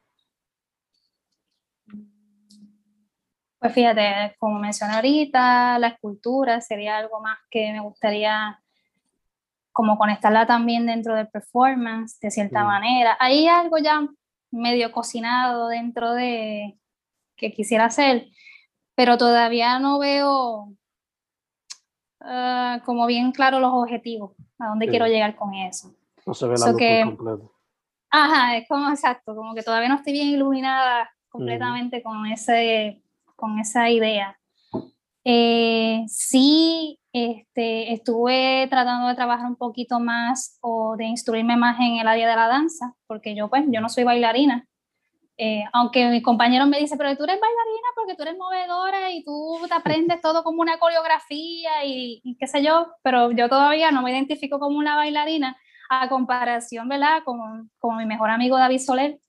Pues 3.60 3.74
fíjate, 3.74 4.36
como 4.40 4.60
mencioné 4.60 4.96
ahorita, 4.96 5.80
la 5.80 5.88
escultura 5.88 6.60
sería 6.60 6.98
algo 6.98 7.22
más 7.22 7.38
que 7.50 7.72
me 7.72 7.80
gustaría 7.80 8.62
como 9.78 9.96
conectarla 10.00 10.48
también 10.48 10.88
dentro 10.88 11.14
del 11.14 11.28
performance, 11.28 12.20
de 12.20 12.32
cierta 12.32 12.64
manera. 12.64 13.16
Hay 13.20 13.48
algo 13.48 13.78
ya 13.78 14.08
medio 14.50 14.92
cocinado 14.92 15.68
dentro 15.68 16.14
de 16.14 16.80
que 17.36 17.52
quisiera 17.52 17.86
hacer, 17.86 18.26
pero 18.96 19.20
todavía 19.20 19.78
no 19.78 20.00
veo 20.00 20.74
ah, 22.22 22.82
como 22.86 23.06
bien 23.06 23.32
claro 23.32 23.60
los 23.60 23.72
objetivos, 23.72 24.32
a 24.58 24.70
dónde 24.70 24.86
Sí. 24.88 24.90
quiero 24.90 25.06
llegar 25.06 25.36
con 25.36 25.54
eso. 25.54 25.94
No 26.26 26.34
se 26.34 26.48
ve 26.48 26.54
la 26.54 26.58
So 26.58 26.76
que- 26.76 27.04
completo. 27.06 27.54
Ajá, 28.10 28.58
es 28.58 28.68
como 28.68 28.90
exacto, 28.90 29.36
como 29.36 29.54
que 29.54 29.62
todavía 29.62 29.90
no 29.90 29.96
estoy 29.98 30.14
bien 30.14 30.30
iluminada 30.30 31.08
completamente 31.30 32.02
con, 32.02 32.26
ese, 32.26 33.04
con 33.36 33.60
esa 33.60 33.92
idea. 33.92 34.37
Eh, 35.30 36.06
sí, 36.08 37.02
este, 37.12 37.92
estuve 37.92 38.66
tratando 38.70 39.10
de 39.10 39.16
trabajar 39.16 39.46
un 39.46 39.58
poquito 39.58 40.00
más 40.00 40.58
o 40.62 40.96
de 40.96 41.04
instruirme 41.04 41.58
más 41.58 41.78
en 41.82 41.98
el 41.98 42.08
área 42.08 42.30
de 42.30 42.36
la 42.38 42.48
danza, 42.48 42.94
porque 43.08 43.36
yo 43.36 43.50
pues 43.50 43.66
yo 43.68 43.82
no 43.82 43.90
soy 43.90 44.06
bailarina. 44.06 44.66
Eh, 45.38 45.66
aunque 45.74 46.08
mi 46.08 46.22
compañero 46.22 46.66
me 46.66 46.80
dice, 46.80 46.96
pero 46.96 47.18
tú 47.18 47.26
eres 47.26 47.42
bailarina 47.42 47.88
porque 47.94 48.16
tú 48.16 48.24
eres 48.24 48.38
movedora 48.38 49.12
y 49.12 49.22
tú 49.26 49.60
te 49.68 49.74
aprendes 49.74 50.22
todo 50.22 50.46
como 50.46 50.62
una 50.62 50.80
coreografía 50.80 51.84
y, 51.84 52.22
y 52.24 52.38
qué 52.38 52.48
sé 52.48 52.64
yo, 52.64 52.88
pero 53.04 53.32
yo 53.32 53.50
todavía 53.50 53.92
no 53.92 54.02
me 54.04 54.12
identifico 54.12 54.60
como 54.60 54.78
una 54.78 54.96
bailarina 54.96 55.58
a 55.90 56.08
comparación, 56.08 56.88
¿verdad? 56.88 57.24
Con, 57.26 57.70
con 57.80 57.98
mi 57.98 58.06
mejor 58.06 58.30
amigo 58.30 58.58
David 58.58 58.80
Soler, 58.80 59.20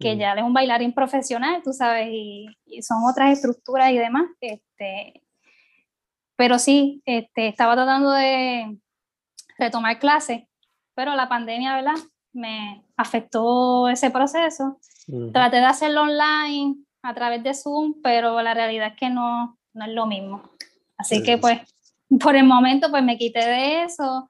que 0.00 0.16
Mm. 0.16 0.18
ya 0.18 0.32
es 0.34 0.42
un 0.42 0.52
bailarín 0.52 0.92
profesional, 0.92 1.62
tú 1.62 1.72
sabes, 1.72 2.08
y, 2.10 2.48
y 2.66 2.82
son 2.82 3.04
otras 3.08 3.30
estructuras 3.30 3.92
y 3.92 3.98
demás. 3.98 4.24
Este, 4.40 5.23
pero 6.36 6.58
sí, 6.58 7.02
este, 7.06 7.48
estaba 7.48 7.74
tratando 7.74 8.10
de 8.12 8.78
retomar 9.58 9.98
clases, 9.98 10.42
pero 10.94 11.14
la 11.14 11.28
pandemia, 11.28 11.74
¿verdad? 11.76 11.94
Me 12.32 12.82
afectó 12.96 13.88
ese 13.88 14.10
proceso. 14.10 14.78
Ujú. 15.08 15.32
Traté 15.32 15.56
de 15.58 15.66
hacerlo 15.66 16.02
online 16.02 16.76
a 17.02 17.14
través 17.14 17.42
de 17.42 17.54
Zoom, 17.54 17.94
pero 18.02 18.40
la 18.42 18.54
realidad 18.54 18.88
es 18.88 18.96
que 18.96 19.10
no, 19.10 19.58
no 19.72 19.84
es 19.84 19.92
lo 19.92 20.06
mismo. 20.06 20.42
Así 20.96 21.16
Sí. 21.16 21.22
que 21.22 21.38
pues 21.38 21.60
por 22.20 22.36
el 22.36 22.44
momento 22.44 22.90
pues 22.90 23.02
me 23.02 23.16
quité 23.18 23.44
de 23.44 23.82
eso 23.84 24.28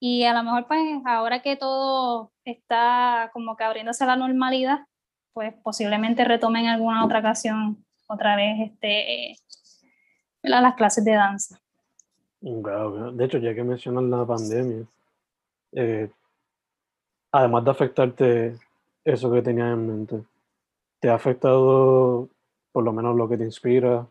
y 0.00 0.24
a 0.24 0.32
lo 0.32 0.42
mejor 0.42 0.66
pues 0.66 0.80
ahora 1.04 1.42
que 1.42 1.56
todo 1.56 2.32
está 2.44 3.30
como 3.32 3.56
que 3.56 3.64
abriéndose 3.64 4.04
a 4.04 4.08
la 4.08 4.16
normalidad, 4.16 4.80
pues 5.32 5.54
posiblemente 5.62 6.24
retomen 6.24 6.64
en 6.64 6.70
alguna 6.70 7.04
otra 7.04 7.18
ocasión 7.20 7.84
otra 8.08 8.36
vez 8.36 8.56
este, 8.60 9.32
¿verdad? 10.48 10.62
las 10.62 10.74
clases 10.74 11.04
de 11.04 11.12
danza. 11.12 11.60
Claro, 12.40 12.92
claro. 12.92 13.12
De 13.12 13.24
hecho, 13.24 13.38
ya 13.38 13.54
que 13.54 13.64
mencionas 13.64 14.04
la 14.04 14.24
pandemia, 14.24 14.86
eh, 15.72 16.10
además 17.32 17.64
de 17.64 17.70
afectarte 17.70 18.58
eso 19.04 19.32
que 19.32 19.42
tenías 19.42 19.72
en 19.72 19.86
mente, 19.86 20.24
¿te 21.00 21.10
ha 21.10 21.14
afectado 21.14 22.28
por 22.72 22.84
lo 22.84 22.92
menos 22.92 23.16
lo 23.16 23.28
que 23.28 23.36
te 23.36 23.44
inspira 23.44 24.06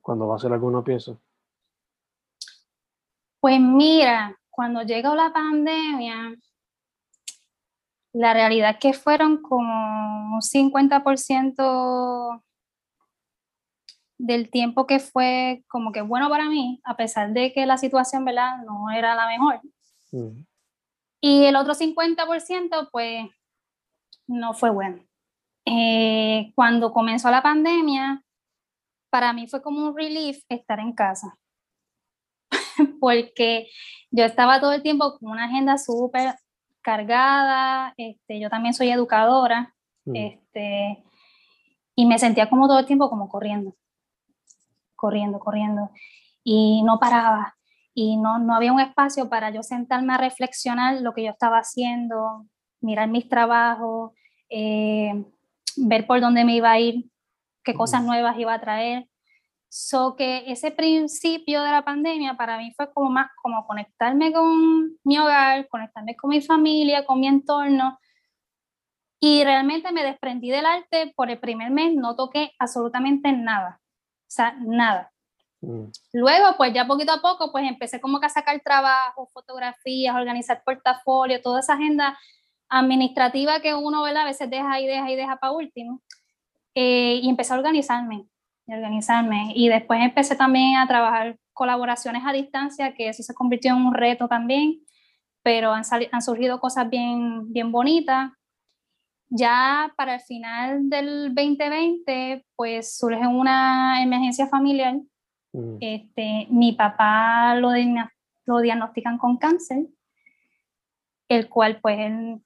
cuando 0.00 0.26
vas 0.26 0.34
a 0.34 0.46
hacer 0.46 0.52
alguna 0.52 0.82
pieza? 0.82 1.12
Pues 3.40 3.60
mira, 3.60 4.38
cuando 4.50 4.82
llegó 4.82 5.14
la 5.14 5.32
pandemia, 5.32 6.34
la 8.12 8.34
realidad 8.34 8.72
es 8.72 8.78
que 8.78 8.92
fueron 8.92 9.40
como 9.40 10.34
un 10.34 10.42
50% 10.42 12.42
del 14.20 14.50
tiempo 14.50 14.86
que 14.86 14.98
fue 14.98 15.64
como 15.68 15.92
que 15.92 16.02
bueno 16.02 16.28
para 16.28 16.48
mí, 16.48 16.80
a 16.84 16.96
pesar 16.96 17.32
de 17.32 17.52
que 17.52 17.64
la 17.66 17.78
situación, 17.78 18.24
¿verdad? 18.24 18.58
No 18.66 18.90
era 18.90 19.14
la 19.14 19.26
mejor. 19.26 19.60
Y 21.20 21.44
el 21.44 21.56
otro 21.56 21.74
50%, 21.74 22.88
pues, 22.90 23.26
no 24.26 24.52
fue 24.54 24.70
bueno. 24.70 25.02
Eh, 25.64 26.52
cuando 26.54 26.92
comenzó 26.92 27.30
la 27.30 27.42
pandemia, 27.42 28.22
para 29.10 29.32
mí 29.32 29.46
fue 29.46 29.62
como 29.62 29.88
un 29.88 29.96
relief 29.96 30.42
estar 30.48 30.80
en 30.80 30.92
casa. 30.92 31.38
Porque 33.00 33.68
yo 34.10 34.24
estaba 34.24 34.60
todo 34.60 34.72
el 34.72 34.82
tiempo 34.82 35.18
con 35.18 35.30
una 35.30 35.44
agenda 35.44 35.78
súper 35.78 36.34
cargada, 36.82 37.94
este, 37.96 38.40
yo 38.40 38.48
también 38.48 38.74
soy 38.74 38.90
educadora, 38.90 39.74
mm, 40.06 40.16
este, 40.16 41.04
y 41.94 42.06
me 42.06 42.18
sentía 42.18 42.48
como 42.48 42.66
todo 42.66 42.78
el 42.78 42.86
tiempo 42.86 43.10
como 43.10 43.28
corriendo, 43.28 43.76
corriendo, 45.00 45.38
corriendo, 45.38 45.90
y 46.44 46.82
no 46.82 46.98
paraba, 46.98 47.56
y 47.94 48.16
no, 48.16 48.38
no 48.38 48.54
había 48.54 48.72
un 48.72 48.80
espacio 48.80 49.28
para 49.28 49.50
yo 49.50 49.62
sentarme 49.62 50.14
a 50.14 50.18
reflexionar 50.18 51.00
lo 51.00 51.14
que 51.14 51.24
yo 51.24 51.30
estaba 51.30 51.58
haciendo, 51.58 52.46
mirar 52.80 53.08
mis 53.08 53.28
trabajos, 53.28 54.12
eh, 54.50 55.24
ver 55.76 56.06
por 56.06 56.20
dónde 56.20 56.44
me 56.44 56.56
iba 56.56 56.70
a 56.70 56.78
ir, 56.78 57.10
qué 57.64 57.74
cosas 57.74 58.04
nuevas 58.04 58.38
iba 58.38 58.54
a 58.54 58.60
traer. 58.60 59.06
So 59.72 60.16
que 60.16 60.50
ese 60.50 60.72
principio 60.72 61.62
de 61.62 61.70
la 61.70 61.84
pandemia 61.84 62.34
para 62.34 62.58
mí 62.58 62.72
fue 62.76 62.92
como 62.92 63.10
más 63.10 63.28
como 63.40 63.66
conectarme 63.66 64.32
con 64.32 64.98
mi 65.04 65.18
hogar, 65.18 65.68
conectarme 65.68 66.16
con 66.16 66.30
mi 66.30 66.40
familia, 66.40 67.06
con 67.06 67.20
mi 67.20 67.28
entorno. 67.28 67.98
Y 69.20 69.44
realmente 69.44 69.92
me 69.92 70.02
desprendí 70.02 70.50
del 70.50 70.66
arte 70.66 71.12
por 71.14 71.30
el 71.30 71.38
primer 71.38 71.70
mes, 71.70 71.94
no 71.94 72.16
toqué 72.16 72.52
absolutamente 72.58 73.32
nada. 73.32 73.79
O 74.30 74.32
sea, 74.32 74.54
nada. 74.60 75.12
mm, 75.60 75.86
Luego, 76.12 76.56
pues 76.56 76.72
ya 76.72 76.86
poquito 76.86 77.12
a 77.12 77.20
poco, 77.20 77.50
pues 77.50 77.68
empecé 77.68 78.00
como 78.00 78.20
que 78.20 78.26
a 78.26 78.28
sacar 78.28 78.60
trabajo, 78.60 79.28
fotografías, 79.32 80.14
organizar 80.14 80.62
portafolio, 80.64 81.42
toda 81.42 81.60
esa 81.60 81.74
agenda 81.74 82.16
administrativa 82.68 83.60
que 83.60 83.74
uno, 83.74 84.02
¿verdad? 84.04 84.22
A 84.22 84.26
veces 84.26 84.48
deja 84.48 84.80
y 84.80 84.86
deja 84.86 85.10
y 85.10 85.16
deja 85.16 85.36
para 85.38 85.52
último. 85.52 86.00
Eh, 86.76 87.20
y 87.22 87.28
empecé 87.28 87.52
a 87.52 87.56
organizarme, 87.56 88.26
y 88.66 88.72
organizarme. 88.72 89.52
Y 89.56 89.68
después 89.68 90.00
empecé 90.00 90.36
también 90.36 90.76
a 90.76 90.86
trabajar 90.86 91.36
colaboraciones 91.52 92.22
a 92.24 92.32
distancia, 92.32 92.94
que 92.94 93.08
eso 93.08 93.24
se 93.24 93.34
convirtió 93.34 93.72
en 93.72 93.84
un 93.84 93.94
reto 93.94 94.28
también, 94.28 94.80
pero 95.42 95.72
han, 95.72 95.82
han 96.12 96.22
surgido 96.22 96.60
cosas 96.60 96.88
bien, 96.88 97.52
bien 97.52 97.72
bonitas. 97.72 98.30
Ya 99.30 99.94
para 99.96 100.16
el 100.16 100.20
final 100.20 100.90
del 100.90 101.32
2020, 101.34 102.44
pues 102.56 102.98
surge 102.98 103.26
una 103.26 104.02
emergencia 104.02 104.48
familiar. 104.48 104.96
Mm, 105.52 105.76
este, 105.80 106.46
mi 106.50 106.72
papá 106.72 107.54
lo, 107.54 107.70
lo 108.46 108.58
diagnostican 108.58 109.18
con 109.18 109.36
cáncer, 109.36 109.86
el 111.28 111.48
cual 111.48 111.80
pues 111.80 111.98
él 112.00 112.42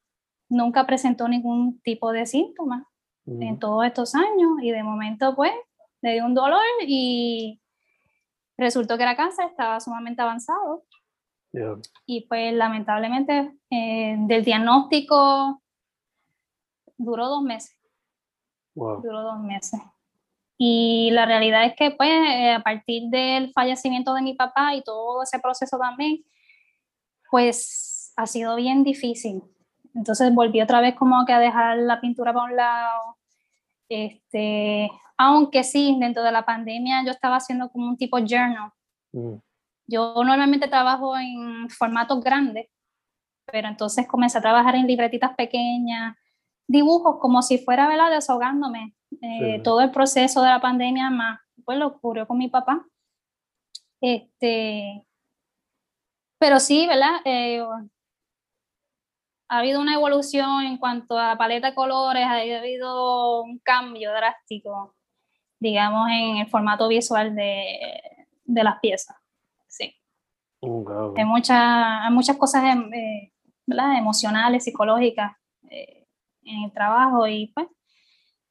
nunca 0.51 0.87
presentó 0.87 1.27
ningún 1.27 1.81
tipo 1.81 2.13
de 2.13 2.27
síntoma 2.27 2.87
en 3.27 3.55
mm. 3.55 3.59
todos 3.59 3.87
estos 3.87 4.15
años 4.15 4.51
y 4.63 4.71
de 4.71 4.83
momento 4.83 5.35
pues 5.35 5.53
le 6.03 6.13
dio 6.13 6.27
un 6.27 6.35
dolor 6.35 6.61
y 6.87 7.63
resultó 8.59 8.99
que 8.99 9.05
era 9.05 9.17
cáncer, 9.17 9.47
estaba 9.47 9.81
sumamente 9.81 10.21
avanzado. 10.21 10.85
Ya, 11.53 11.77
y 12.05 12.27
pues 12.27 12.53
lamentablemente 12.53 13.57
eh, 13.71 14.17
del 14.19 14.45
diagnóstico 14.45 15.63
duró 16.97 17.29
dos 17.29 17.43
meses, 17.43 17.77
wow. 18.75 19.01
duró 19.01 19.23
dos 19.23 19.41
meses. 19.41 19.81
Y 20.57 21.11
la 21.13 21.27
realidad 21.27 21.65
es 21.65 21.75
que 21.75 21.91
pues 21.91 22.11
eh, 22.11 22.53
a 22.53 22.63
partir 22.63 23.09
del 23.11 23.53
fallecimiento 23.53 24.15
de 24.15 24.23
mi 24.23 24.35
papá 24.35 24.75
y 24.75 24.83
todo 24.83 25.23
ese 25.23 25.39
proceso 25.41 25.79
también, 25.79 26.25
pues 27.31 28.13
ha 28.17 28.27
sido 28.27 28.57
bien 28.57 28.85
difícil. 28.85 29.43
Entonces 29.95 30.33
volví 30.35 30.61
otra 30.61 30.81
vez 30.81 30.95
como 30.95 31.25
que 31.25 31.33
a 31.33 31.39
dejar 31.39 31.79
la 31.79 32.01
pintura 32.01 32.33
para 32.33 32.47
un 32.47 32.57
lado. 32.57 33.17
Este, 33.89 34.91
aunque 35.17 35.65
sí, 35.65 35.97
dentro 36.01 36.23
de 36.23 36.33
la 36.33 36.45
pandemia 36.45 37.05
yo 37.05 37.11
estaba 37.11 37.37
haciendo 37.37 37.69
como 37.71 37.89
un 37.89 37.97
tipo 37.97 38.19
journal. 38.19 38.73
Mm. 39.13 39.37
Yo 39.87 40.15
normalmente 40.25 40.69
trabajo 40.69 41.17
en 41.17 41.69
formatos 41.69 42.23
grandes, 42.23 42.69
pero 43.45 43.69
entonces 43.69 44.07
comencé 44.09 44.39
a 44.39 44.43
trabajar 44.43 44.75
en 44.77 44.87
libretitas 44.87 45.35
pequeñas, 45.37 46.17
dibujos 46.67 47.19
como 47.21 47.43
si 47.43 47.59
fuera, 47.59 47.89
¿verdad? 47.89 48.11
Desahogándome. 48.11 48.95
Eh, 49.21 49.61
todo 49.63 49.81
el 49.81 49.91
proceso 49.91 50.43
de 50.43 50.49
la 50.49 50.61
pandemia 50.61 51.09
más, 51.11 51.41
pues 51.65 51.79
lo 51.79 51.87
ocurrió 51.89 52.27
con 52.27 52.39
mi 52.39 52.49
papá. 52.49 52.85
Este, 54.01 55.05
pero 56.39 56.61
sí, 56.61 56.87
¿verdad? 56.87 57.21
Eh, 57.25 57.65
ha 59.49 59.59
habido 59.59 59.81
una 59.81 59.95
evolución 59.95 60.65
en 60.65 60.79
cuanto 60.79 61.19
a 61.19 61.37
paleta 61.39 61.71
de 61.71 61.75
colores, 61.75 62.25
ha 62.25 62.39
habido 62.39 63.43
un 63.43 63.59
cambio 63.61 64.11
drástico, 64.13 64.95
digamos, 65.59 66.09
en 66.11 66.39
el 66.39 66.49
formato 66.49 66.89
visual 66.89 67.35
de, 67.35 68.27
de 68.45 68.65
las 68.65 68.81
piezas. 68.81 69.17
Sí. 69.69 69.95
Oh, 70.61 71.15
hay, 71.17 71.25
muchas, 71.25 71.59
hay 71.59 72.11
muchas 72.11 72.37
cosas 72.37 72.65
eh, 72.93 73.33
¿verdad? 73.67 73.97
emocionales, 73.97 74.65
psicológicas 74.65 75.33
en 76.45 76.65
el 76.65 76.73
trabajo 76.73 77.27
y 77.27 77.53
pues 77.55 77.67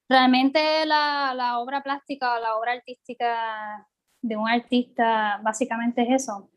realmente 0.10 0.86
la, 0.86 1.34
la 1.36 1.60
obra 1.60 1.82
plástica 1.82 2.36
o 2.36 2.40
la 2.40 2.56
obra 2.58 2.74
artística 2.74 3.88
de 4.22 4.38
un 4.38 4.48
artista 4.48 5.40
básicamente 5.44 6.02
es 6.02 6.24
eso. 6.24 6.50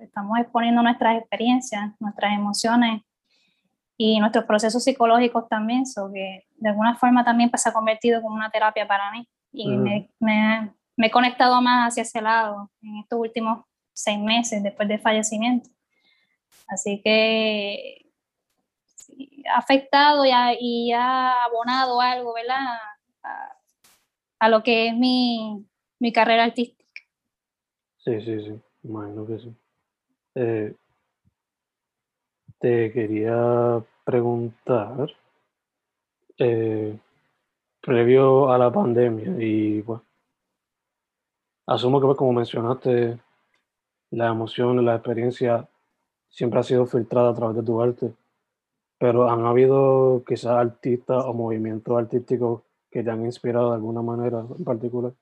Estamos 0.00 0.38
exponiendo 0.38 0.82
nuestras 0.82 1.18
experiencias, 1.18 1.92
nuestras 1.98 2.34
emociones 2.34 3.02
y 3.96 4.18
nuestros 4.20 4.44
procesos 4.44 4.82
psicológicos 4.82 5.48
también, 5.48 5.86
so 5.86 6.10
que 6.12 6.46
de 6.56 6.68
alguna 6.68 6.96
forma 6.96 7.24
también 7.24 7.50
pues, 7.50 7.62
se 7.62 7.68
ha 7.68 7.72
convertido 7.72 8.20
como 8.22 8.34
una 8.34 8.50
terapia 8.50 8.86
para 8.86 9.10
mí 9.12 9.28
y 9.52 9.68
me, 9.76 10.10
me, 10.18 10.72
me, 10.96 11.06
he 11.06 11.10
conectado 11.10 11.60
más 11.62 11.92
hacia 11.92 12.02
ese 12.02 12.20
lado 12.20 12.70
en 12.82 12.98
estos 12.98 13.18
últimos 13.18 13.64
seis 13.92 14.18
meses 14.18 14.62
después 14.62 14.88
del 14.88 15.00
fallecimiento. 15.00 15.70
Así 16.66 17.00
que 17.02 18.03
afectado 19.54 20.24
y 20.24 20.30
ha, 20.30 20.54
y 20.58 20.92
ha 20.92 21.44
abonado 21.44 22.00
algo, 22.00 22.34
¿verdad? 22.34 22.78
A, 24.40 24.48
lo 24.48 24.62
que 24.62 24.88
es 24.88 24.94
mi, 24.94 25.64
mi, 25.98 26.12
carrera 26.12 26.44
artística. 26.44 26.84
Sí, 27.98 28.20
sí, 28.20 28.40
sí, 28.44 28.60
imagino 28.82 29.26
que 29.26 29.38
sí. 29.38 29.54
Eh, 30.34 30.74
te 32.58 32.92
quería 32.92 33.82
preguntar, 34.04 35.10
eh, 36.36 36.98
previo 37.80 38.52
a 38.52 38.58
la 38.58 38.70
pandemia, 38.70 39.34
y 39.38 39.80
bueno, 39.80 40.02
asumo 41.66 42.00
que 42.00 42.06
pues, 42.06 42.18
como 42.18 42.32
mencionaste, 42.32 43.18
la 44.10 44.28
emoción, 44.28 44.84
la 44.84 44.96
experiencia 44.96 45.68
siempre 46.28 46.60
ha 46.60 46.62
sido 46.62 46.86
filtrada 46.86 47.30
a 47.30 47.34
través 47.34 47.56
de 47.56 47.62
tu 47.62 47.80
arte. 47.80 48.12
Pero 49.04 49.28
han 49.28 49.44
habido 49.44 50.24
quizás 50.26 50.52
artistas 50.52 51.22
o 51.26 51.34
movimientos 51.34 51.94
artísticos 51.94 52.62
que 52.90 53.02
te 53.02 53.10
han 53.10 53.22
inspirado 53.26 53.68
de 53.68 53.74
alguna 53.74 54.00
manera 54.00 54.46
en 54.58 54.64
particular. 54.64 55.12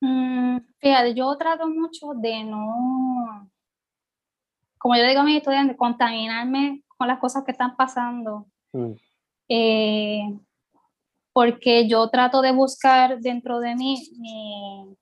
Mm, 0.00 0.56
fíjate, 0.78 1.12
yo 1.12 1.36
trato 1.36 1.68
mucho 1.68 2.14
de 2.14 2.44
no, 2.44 3.50
como 4.78 4.96
yo 4.96 5.06
digo 5.06 5.20
a 5.20 5.24
mis 5.24 5.36
estudiantes, 5.36 5.76
contaminarme 5.76 6.82
con 6.96 7.08
las 7.08 7.18
cosas 7.18 7.44
que 7.44 7.52
están 7.52 7.76
pasando. 7.76 8.46
Mm. 8.72 8.92
Eh, 9.50 10.40
porque 11.34 11.86
yo 11.86 12.08
trato 12.08 12.40
de 12.40 12.52
buscar 12.52 13.20
dentro 13.20 13.60
de 13.60 13.74
mí 13.74 14.02
mi, 14.18 14.96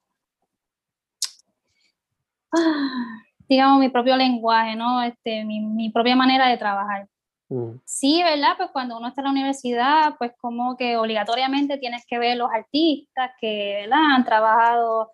ah, 2.53 3.28
digamos, 3.49 3.79
mi 3.81 3.89
propio 3.89 4.17
lenguaje, 4.17 4.77
¿no? 4.77 5.03
Este, 5.03 5.45
mi, 5.45 5.61
mi 5.61 5.91
propia 5.91 6.17
manera 6.17 6.49
de 6.49 6.59
trabajar. 6.59 7.09
Mm. 7.49 7.81
Sí, 7.85 8.23
¿verdad? 8.23 8.55
Pues 8.57 8.71
cuando 8.73 8.99
uno 8.99 9.09
está 9.09 9.23
en 9.23 9.27
la 9.27 9.31
universidad, 9.31 10.15
pues 10.19 10.33
como 10.39 10.77
que 10.77 10.97
obligatoriamente 10.97 11.79
tienes 11.79 12.05
que 12.07 12.19
ver 12.19 12.37
los 12.37 12.51
artistas 12.51 13.31
que, 13.41 13.81
¿verdad? 13.83 14.17
Han 14.17 14.25
trabajado 14.25 15.11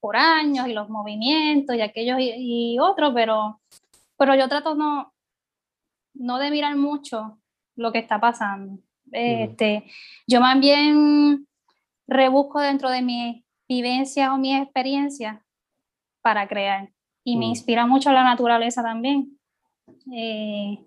por 0.00 0.16
años 0.16 0.68
y 0.68 0.74
los 0.74 0.88
movimientos 0.88 1.74
y 1.74 1.80
aquellos 1.80 2.18
y, 2.20 2.78
otros, 2.78 3.12
pero, 3.14 3.60
pero 4.16 4.34
yo 4.34 4.48
trato 4.48 4.74
no, 4.74 5.12
no 6.14 6.38
de 6.38 6.50
mirar 6.50 6.76
mucho 6.76 7.38
lo 7.74 7.90
que 7.92 7.98
está 7.98 8.20
pasando. 8.20 8.80
Este, 9.10 9.84
Yo 10.26 10.40
más 10.40 10.60
bien 10.60 11.46
rebusco 12.06 12.60
dentro 12.60 12.90
de 12.90 13.00
mis 13.00 13.44
vivencias 13.66 14.30
o 14.30 14.36
mis 14.36 14.60
experiencias 14.60 15.40
para 16.20 16.46
crear 16.46 16.90
y 17.28 17.36
me 17.36 17.44
mm. 17.44 17.50
inspira 17.50 17.86
mucho 17.86 18.10
la 18.10 18.24
naturaleza 18.24 18.82
también. 18.82 19.38
Eh, 20.10 20.78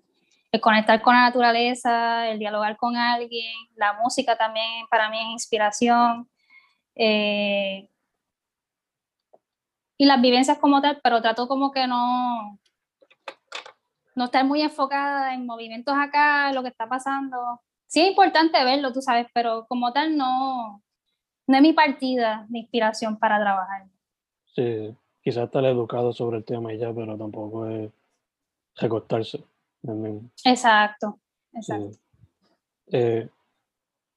el 0.50 0.60
conectar 0.60 1.00
con 1.00 1.14
la 1.14 1.22
naturaleza, 1.22 2.28
el 2.28 2.40
dialogar 2.40 2.76
con 2.76 2.96
alguien, 2.96 3.54
la 3.76 3.92
música 3.92 4.36
también 4.36 4.84
para 4.90 5.08
mí 5.08 5.18
es 5.20 5.30
inspiración. 5.30 6.28
Eh, 6.96 7.88
y 9.96 10.04
las 10.04 10.20
vivencias 10.20 10.58
como 10.58 10.82
tal, 10.82 11.00
pero 11.00 11.22
trato 11.22 11.46
como 11.46 11.70
que 11.70 11.86
no, 11.86 12.58
no 14.16 14.24
estar 14.24 14.44
muy 14.44 14.62
enfocada 14.62 15.34
en 15.34 15.46
movimientos 15.46 15.94
acá, 15.96 16.52
lo 16.52 16.62
que 16.62 16.70
está 16.70 16.88
pasando. 16.88 17.60
Sí 17.86 18.00
es 18.00 18.08
importante 18.08 18.64
verlo, 18.64 18.92
tú 18.92 19.00
sabes, 19.00 19.28
pero 19.32 19.64
como 19.68 19.92
tal 19.92 20.16
no, 20.16 20.82
no 21.46 21.56
es 21.56 21.62
mi 21.62 21.72
partida 21.72 22.46
de 22.48 22.58
inspiración 22.58 23.16
para 23.16 23.38
trabajar. 23.38 23.84
Sí, 24.56 24.96
quizás 25.22 25.44
estar 25.44 25.64
educado 25.64 26.12
sobre 26.12 26.38
el 26.38 26.44
tema 26.44 26.72
y 26.72 26.78
ya, 26.78 26.92
pero 26.92 27.16
tampoco 27.16 27.66
es 27.66 27.90
recortarse. 28.76 29.42
Exacto, 30.44 31.18
exacto. 31.52 31.98
Eh, 32.88 33.28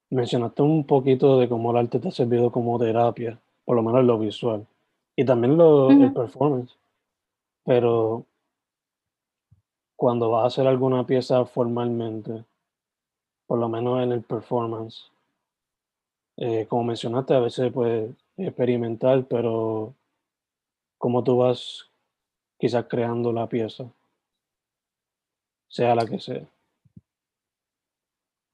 mencionaste 0.09 0.61
un 0.61 0.85
poquito 0.85 1.39
de 1.39 1.47
cómo 1.47 1.71
el 1.71 1.77
arte 1.77 1.99
te 1.99 2.07
ha 2.07 2.11
servido 2.11 2.51
como 2.51 2.79
terapia, 2.79 3.39
por 3.63 3.75
lo 3.75 3.83
menos 3.83 4.03
lo 4.03 4.19
visual, 4.19 4.65
y 5.15 5.25
también 5.25 5.57
lo, 5.57 5.91
el 5.91 6.13
performance. 6.13 6.75
Pero 7.63 8.25
cuando 9.95 10.29
vas 10.29 10.43
a 10.43 10.47
hacer 10.47 10.67
alguna 10.67 11.05
pieza 11.05 11.45
formalmente, 11.45 12.43
por 13.47 13.59
lo 13.59 13.69
menos 13.69 14.03
en 14.03 14.11
el 14.11 14.21
performance, 14.21 15.11
eh, 16.37 16.65
como 16.67 16.83
mencionaste, 16.83 17.33
a 17.33 17.39
veces 17.39 17.71
puede 17.71 18.13
experimentar, 18.37 19.23
pero 19.25 19.93
cómo 21.05 21.23
tú 21.23 21.37
vas 21.37 21.87
quizás 22.57 22.87
creando 22.89 23.31
la 23.31 23.47
pieza, 23.47 23.85
sea 25.67 25.93
la 25.93 26.03
que 26.03 26.19
sea. 26.19 26.49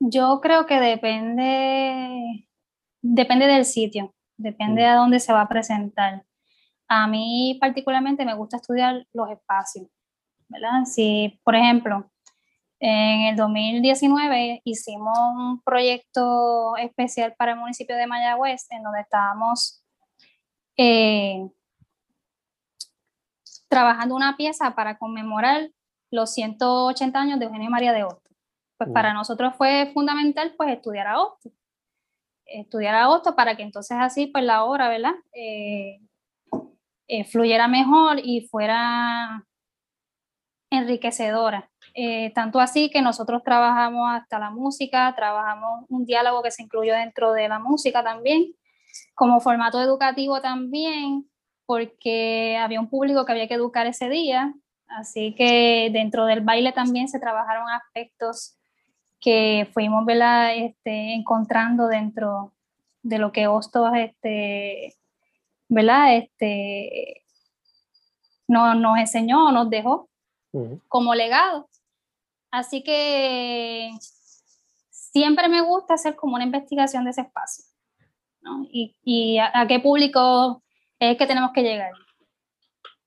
Yo 0.01 0.41
creo 0.41 0.65
que 0.65 0.77
depende, 0.77 2.45
depende 3.01 3.47
del 3.47 3.63
sitio, 3.63 4.13
depende 4.35 4.81
mm. 4.81 4.85
de 4.85 4.91
dónde 4.95 5.19
se 5.21 5.31
va 5.31 5.43
a 5.43 5.47
presentar. 5.47 6.25
A 6.89 7.07
mí 7.07 7.57
particularmente 7.61 8.25
me 8.25 8.35
gusta 8.35 8.57
estudiar 8.57 9.07
los 9.13 9.31
espacios, 9.31 9.87
¿verdad? 10.49 10.83
Si, 10.83 11.39
por 11.45 11.55
ejemplo, 11.55 12.11
en 12.81 13.27
el 13.27 13.37
2019 13.37 14.61
hicimos 14.65 15.17
un 15.37 15.61
proyecto 15.61 16.75
especial 16.75 17.33
para 17.37 17.53
el 17.53 17.59
municipio 17.59 17.95
de 17.95 18.07
Mayagüez, 18.07 18.69
en 18.71 18.83
donde 18.83 18.99
estábamos 18.99 19.85
eh, 20.75 21.47
trabajando 23.71 24.15
una 24.15 24.35
pieza 24.35 24.75
para 24.75 24.97
conmemorar 24.97 25.71
los 26.11 26.33
180 26.33 27.17
años 27.17 27.39
de 27.39 27.45
Eugenio 27.45 27.69
María 27.69 27.93
de 27.93 28.03
Hostos. 28.03 28.35
Pues 28.77 28.89
para 28.91 29.13
nosotros 29.13 29.55
fue 29.55 29.91
fundamental 29.93 30.53
pues 30.57 30.73
estudiar 30.73 31.07
a 31.07 31.21
Hostos. 31.21 31.53
Estudiar 32.45 32.95
a 32.95 33.09
Hostos 33.09 33.33
para 33.33 33.55
que 33.55 33.63
entonces 33.63 33.97
así 33.97 34.27
pues 34.27 34.43
la 34.43 34.65
obra, 34.65 34.89
¿verdad? 34.89 35.13
Eh, 35.31 36.01
eh, 37.07 37.23
fluyera 37.23 37.69
mejor 37.69 38.19
y 38.21 38.45
fuera 38.49 39.45
enriquecedora. 40.69 41.71
Eh, 41.93 42.33
tanto 42.33 42.59
así 42.59 42.89
que 42.89 43.01
nosotros 43.01 43.41
trabajamos 43.41 44.09
hasta 44.11 44.37
la 44.37 44.49
música, 44.49 45.13
trabajamos 45.15 45.85
un 45.87 46.03
diálogo 46.03 46.43
que 46.43 46.51
se 46.51 46.63
incluyó 46.63 46.93
dentro 46.93 47.31
de 47.31 47.47
la 47.47 47.59
música 47.59 48.03
también, 48.03 48.53
como 49.15 49.39
formato 49.39 49.79
educativo 49.79 50.41
también, 50.41 51.30
porque 51.71 52.57
había 52.57 52.81
un 52.81 52.89
público 52.89 53.25
que 53.25 53.31
había 53.31 53.47
que 53.47 53.53
educar 53.53 53.87
ese 53.87 54.09
día, 54.09 54.53
así 54.87 55.33
que 55.35 55.89
dentro 55.93 56.25
del 56.25 56.41
baile 56.41 56.73
también 56.73 57.07
se 57.07 57.17
trabajaron 57.17 57.69
aspectos 57.69 58.57
que 59.21 59.69
fuimos 59.73 60.05
Este, 60.05 61.13
encontrando 61.13 61.87
dentro 61.87 62.51
de 63.03 63.19
lo 63.19 63.31
que 63.31 63.47
Hostos, 63.47 63.89
este, 63.95 64.97
¿verdad? 65.69 66.17
Este, 66.17 67.23
nos, 68.49 68.75
nos 68.75 68.97
enseñó, 68.97 69.49
nos 69.53 69.69
dejó 69.69 70.09
como 70.89 71.15
legado. 71.15 71.69
Así 72.51 72.83
que 72.83 73.91
siempre 74.89 75.47
me 75.47 75.61
gusta 75.61 75.93
hacer 75.93 76.17
como 76.17 76.35
una 76.35 76.43
investigación 76.43 77.05
de 77.05 77.11
ese 77.11 77.21
espacio. 77.21 77.63
¿no? 78.41 78.67
Y, 78.69 78.93
y 79.05 79.37
a, 79.37 79.65
qué 79.69 79.79
público 79.79 80.61
es 81.09 81.17
que 81.17 81.25
tenemos 81.25 81.51
que 81.51 81.63
llegar. 81.63 81.91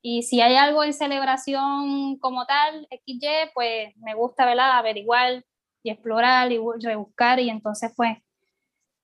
Y 0.02 0.22
si 0.22 0.40
hay 0.40 0.56
algo 0.56 0.84
en 0.84 0.92
celebración 0.92 2.18
como 2.18 2.44
tal, 2.44 2.86
XY, 2.90 3.52
pues 3.54 3.96
me 3.96 4.14
gusta 4.14 4.44
¿verdad? 4.44 4.78
averiguar 4.78 5.44
y 5.82 5.90
explorar 5.90 6.50
y 6.52 6.58
rebuscar 6.82 7.40
y 7.40 7.48
entonces 7.48 7.92
pues 7.96 8.18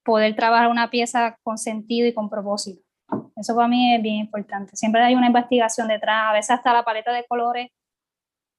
poder 0.05 0.35
trabajar 0.35 0.69
una 0.69 0.91
pieza 0.91 1.39
con 1.43 1.57
sentido 1.57 2.09
y 2.09 2.13
con 2.13 2.29
propósito. 2.29 2.83
Eso 3.37 3.55
para 3.55 3.69
mí 3.69 3.95
es 3.95 4.03
bien 4.03 4.17
importante. 4.17 4.77
Siempre 4.77 5.03
hay 5.03 5.15
una 5.15 5.29
investigación 5.29 5.89
detrás, 5.89 6.29
a 6.29 6.33
veces 6.33 6.51
hasta 6.51 6.73
la 6.73 6.85
paleta 6.85 7.13
de 7.13 7.25
colores 7.27 7.71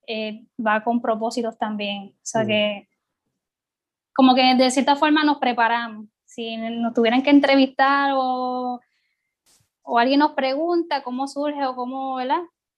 eh, 0.07 0.45
va 0.65 0.83
con 0.83 1.01
propósitos 1.01 1.57
también. 1.57 2.15
O 2.15 2.19
sea 2.23 2.45
que 2.45 2.87
como 4.13 4.33
que 4.33 4.55
de 4.55 4.71
cierta 4.71 4.95
forma 4.95 5.23
nos 5.23 5.37
preparamos. 5.39 6.07
Si 6.25 6.55
nos 6.57 6.93
tuvieran 6.93 7.21
que 7.21 7.29
entrevistar 7.29 8.11
o, 8.15 8.79
o 9.83 9.97
alguien 9.97 10.19
nos 10.19 10.31
pregunta 10.31 11.03
cómo 11.03 11.27
surge 11.27 11.65
o 11.65 11.75
cómo. 11.75 12.19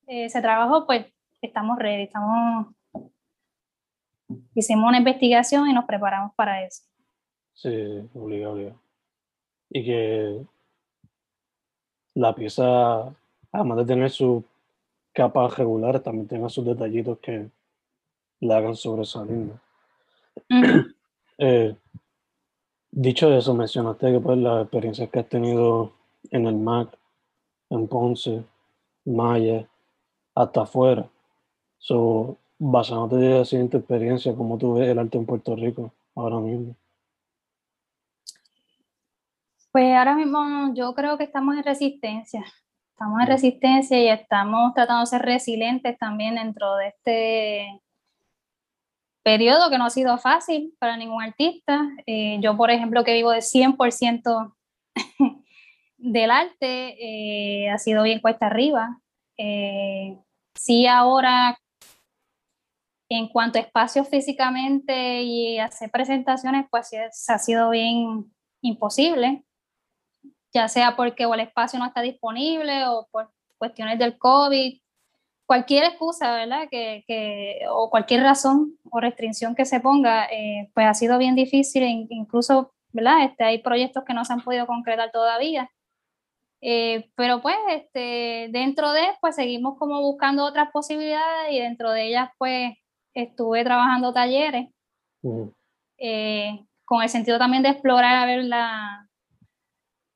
Eh, 0.07 0.29
se 0.29 0.41
trabajó, 0.41 0.85
pues 0.85 1.05
estamos 1.41 1.77
ready, 1.77 2.03
estamos... 2.03 2.67
Hicimos 4.55 4.87
una 4.87 4.97
investigación 4.97 5.67
y 5.67 5.73
nos 5.73 5.85
preparamos 5.85 6.33
para 6.35 6.63
eso. 6.65 6.83
Sí, 7.53 7.69
obligado, 8.13 8.53
obligado. 8.53 8.79
Y 9.69 9.85
que 9.85 10.45
la 12.15 12.33
pieza, 12.33 13.13
además 13.51 13.77
de 13.77 13.85
tener 13.85 14.09
su 14.09 14.43
capa 15.13 15.47
regular, 15.49 15.99
también 15.99 16.27
tenga 16.27 16.49
sus 16.49 16.65
detallitos 16.65 17.19
que 17.19 17.49
la 18.39 18.57
hagan 18.57 18.75
sobresalir. 18.75 19.51
Eh, 21.39 21.75
dicho 22.91 23.35
eso, 23.35 23.55
mencionaste 23.55 24.11
que 24.11 24.19
pues 24.19 24.37
las 24.37 24.61
experiencias 24.61 25.09
que 25.09 25.19
has 25.19 25.27
tenido 25.27 25.91
en 26.31 26.47
el 26.47 26.55
MAC, 26.55 26.97
en 27.69 27.87
Ponce, 27.87 28.43
Maya, 29.05 29.67
hasta 30.35 30.61
afuera. 30.61 31.09
So, 31.77 32.37
basándote 32.57 33.17
de 33.17 33.39
la 33.39 33.45
siguiente 33.45 33.77
experiencia, 33.77 34.35
¿cómo 34.35 34.57
tú 34.57 34.75
ves 34.75 34.89
el 34.89 34.99
arte 34.99 35.17
en 35.17 35.25
Puerto 35.25 35.55
Rico 35.55 35.91
ahora 36.15 36.39
mismo? 36.39 36.75
Pues 39.71 39.95
ahora 39.95 40.15
mismo 40.15 40.73
yo 40.75 40.93
creo 40.93 41.17
que 41.17 41.23
estamos 41.23 41.57
en 41.57 41.63
resistencia. 41.63 42.45
Estamos 42.91 43.21
en 43.21 43.27
resistencia 43.27 43.99
y 43.99 44.07
estamos 44.07 44.73
tratando 44.75 45.01
de 45.01 45.07
ser 45.07 45.21
resilientes 45.23 45.97
también 45.97 46.35
dentro 46.35 46.75
de 46.75 46.87
este 46.87 47.81
periodo 49.23 49.69
que 49.69 49.77
no 49.77 49.85
ha 49.85 49.89
sido 49.89 50.17
fácil 50.19 50.75
para 50.79 50.95
ningún 50.95 51.23
artista. 51.23 51.89
Eh, 52.05 52.37
yo, 52.39 52.55
por 52.55 52.69
ejemplo, 52.69 53.03
que 53.03 53.13
vivo 53.13 53.31
de 53.31 53.39
100% 53.39 54.53
del 56.03 56.31
arte, 56.31 56.95
eh, 56.99 57.69
ha 57.69 57.77
sido 57.77 58.03
bien 58.03 58.19
cuesta 58.19 58.47
arriba. 58.47 58.99
Eh, 59.37 60.17
sí, 60.53 60.85
ahora, 60.85 61.57
en 63.09 63.27
cuanto 63.29 63.57
a 63.57 63.61
espacios 63.61 64.09
físicamente 64.09 65.21
y 65.21 65.59
hacer 65.59 65.89
presentaciones, 65.89 66.65
pues 66.69 66.91
ha 67.27 67.37
sido 67.39 67.69
bien 67.69 68.31
imposible, 68.61 69.43
ya 70.53 70.67
sea 70.67 70.95
porque 70.95 71.23
el 71.23 71.39
espacio 71.39 71.79
no 71.79 71.85
está 71.85 72.01
disponible 72.01 72.85
o 72.87 73.07
por 73.11 73.31
cuestiones 73.57 73.97
del 73.97 74.17
COVID 74.17 74.77
cualquier 75.45 75.83
excusa, 75.83 76.33
¿verdad? 76.33 76.67
Que, 76.69 77.03
que, 77.07 77.61
o 77.69 77.89
cualquier 77.89 78.23
razón 78.23 78.77
o 78.89 78.99
restricción 78.99 79.55
que 79.55 79.65
se 79.65 79.79
ponga, 79.79 80.25
eh, 80.25 80.69
pues 80.73 80.87
ha 80.87 80.93
sido 80.93 81.17
bien 81.17 81.35
difícil, 81.35 81.83
e 81.83 82.07
incluso, 82.09 82.73
¿verdad? 82.91 83.23
Este, 83.25 83.43
hay 83.43 83.59
proyectos 83.59 84.03
que 84.03 84.13
no 84.13 84.25
se 84.25 84.33
han 84.33 84.41
podido 84.41 84.65
concretar 84.67 85.11
todavía. 85.11 85.69
Eh, 86.65 87.09
pero 87.15 87.41
pues 87.41 87.57
este, 87.69 88.47
dentro 88.51 88.93
de, 88.93 89.01
pues 89.19 89.35
seguimos 89.35 89.77
como 89.77 90.01
buscando 90.01 90.45
otras 90.45 90.71
posibilidades 90.71 91.51
y 91.51 91.59
dentro 91.59 91.91
de 91.91 92.07
ellas 92.07 92.29
pues 92.37 92.73
estuve 93.13 93.65
trabajando 93.65 94.13
talleres 94.13 94.69
eh, 95.97 96.65
con 96.85 97.03
el 97.03 97.09
sentido 97.09 97.37
también 97.37 97.63
de 97.63 97.69
explorar 97.69 98.15
a 98.15 98.25
ver 98.25 98.45
la, 98.45 99.09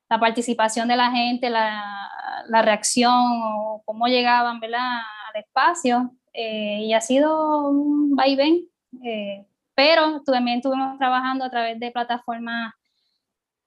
la 0.10 0.20
participación 0.20 0.88
de 0.88 0.96
la 0.96 1.12
gente, 1.12 1.50
la, 1.50 2.10
la 2.48 2.62
reacción 2.62 3.14
o 3.14 3.82
cómo 3.86 4.08
llegaban 4.08 4.60
¿verdad? 4.60 5.00
al 5.34 5.42
espacio. 5.42 6.12
Eh, 6.34 6.82
y 6.84 6.94
ha 6.94 7.02
sido 7.02 7.70
un 7.70 8.16
vaivén, 8.16 8.68
eh, 9.04 9.46
pero 9.76 10.22
también 10.22 10.58
estuvimos 10.58 10.98
trabajando 10.98 11.44
a 11.44 11.50
través 11.50 11.80
de 11.80 11.92
plataformas 11.92 12.74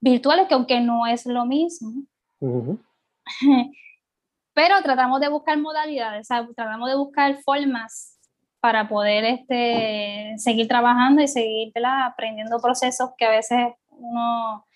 virtuales, 0.00 0.46
que 0.46 0.54
aunque 0.54 0.80
no 0.80 1.06
es 1.06 1.26
lo 1.26 1.44
mismo, 1.46 2.04
pero 4.54 4.82
tratamos 4.82 5.20
de 5.20 5.28
buscar 5.28 5.58
modalidades, 5.58 6.28
tratamos 6.28 6.88
de 6.88 6.96
buscar 6.96 7.36
formas 7.42 8.18
para 8.60 8.88
poder 8.88 9.24
este, 9.24 10.34
seguir 10.36 10.68
trabajando 10.68 11.22
y 11.22 11.28
seguir 11.28 11.72
aprendiendo 11.84 12.60
procesos 12.60 13.10
que 13.16 13.24
a 13.24 13.30
veces 13.30 13.68
uno 13.88 14.66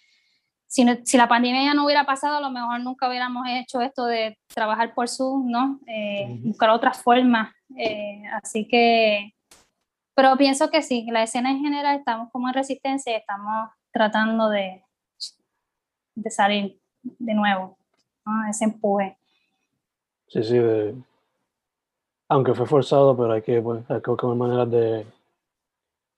si, 0.74 1.16
la 1.16 1.29
pandemia 1.29 1.62
ya 1.62 1.74
no 1.74 1.85
hubiera 1.85 2.05
pasado, 2.05 2.38
a 2.38 2.40
lo 2.40 2.50
mejor 2.50 2.81
nunca 2.81 3.09
hubiéramos 3.09 3.46
hecho 3.48 3.81
esto 3.81 4.07
de 4.07 4.37
trabajar 4.53 4.92
por 4.92 5.09
Zoom, 5.09 5.48
¿no? 5.48 5.79
Eh, 5.87 6.40
buscar 6.42 6.70
otras 6.70 7.00
formas. 7.00 7.55
Eh, 7.77 8.22
así 8.42 8.66
que, 8.66 9.35
pero 10.16 10.37
pienso 10.37 10.70
que 10.70 10.83
sí, 10.83 11.07
la 11.12 11.22
escena 11.22 11.53
en 11.53 11.61
general 11.61 11.96
estamos 11.96 12.29
como 12.33 12.48
en 12.48 12.55
resistencia 12.55 13.12
y 13.12 13.16
estamos 13.16 13.70
tratando 13.92 14.50
de, 14.50 14.83
de 16.16 16.31
salir 16.31 16.81
de 17.18 17.34
nuevo, 17.34 17.76
¿no? 18.26 18.48
ese 18.48 18.64
empuje. 18.64 19.16
Sí, 20.28 20.42
sí, 20.42 20.58
aunque 22.28 22.54
fue 22.54 22.66
forzado, 22.66 23.16
pero 23.16 23.32
hay 23.32 23.42
que, 23.42 23.60
pues, 23.60 23.88
hay 23.90 24.00
que 24.00 24.10
buscar 24.10 24.34
maneras 24.34 24.70
de 24.70 25.06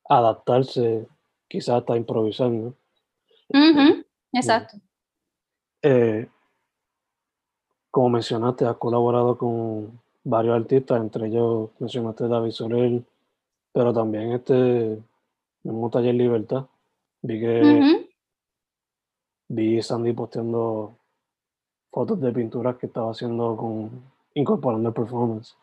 adaptarse, 0.08 1.06
quizás 1.48 1.80
hasta 1.80 1.96
improvisar, 1.96 2.50
¿no? 2.50 2.74
Exacto. 4.32 4.78
Eh, 5.82 6.28
como 7.90 8.10
mencionaste, 8.10 8.64
has 8.64 8.76
colaborado 8.76 9.36
con 9.36 10.00
varios 10.24 10.56
artistas, 10.56 11.00
entre 11.00 11.28
ellos 11.28 11.70
mencionaste 11.78 12.28
David 12.28 12.50
Soler, 12.50 13.02
pero 13.72 13.92
también 13.92 14.32
este 14.32 14.98
un 15.64 15.90
taller 15.90 16.14
Libertad. 16.14 16.66
Vi 17.22 17.40
que 17.40 18.05
vi 19.48 19.82
Sandy 19.82 20.12
posteando 20.12 20.96
fotos 21.90 22.20
de 22.20 22.32
pinturas 22.32 22.76
que 22.76 22.86
estaba 22.86 23.10
haciendo 23.10 23.56
con 23.56 24.02
incorporando 24.34 24.88
el 24.88 24.94
performance. 24.94 25.56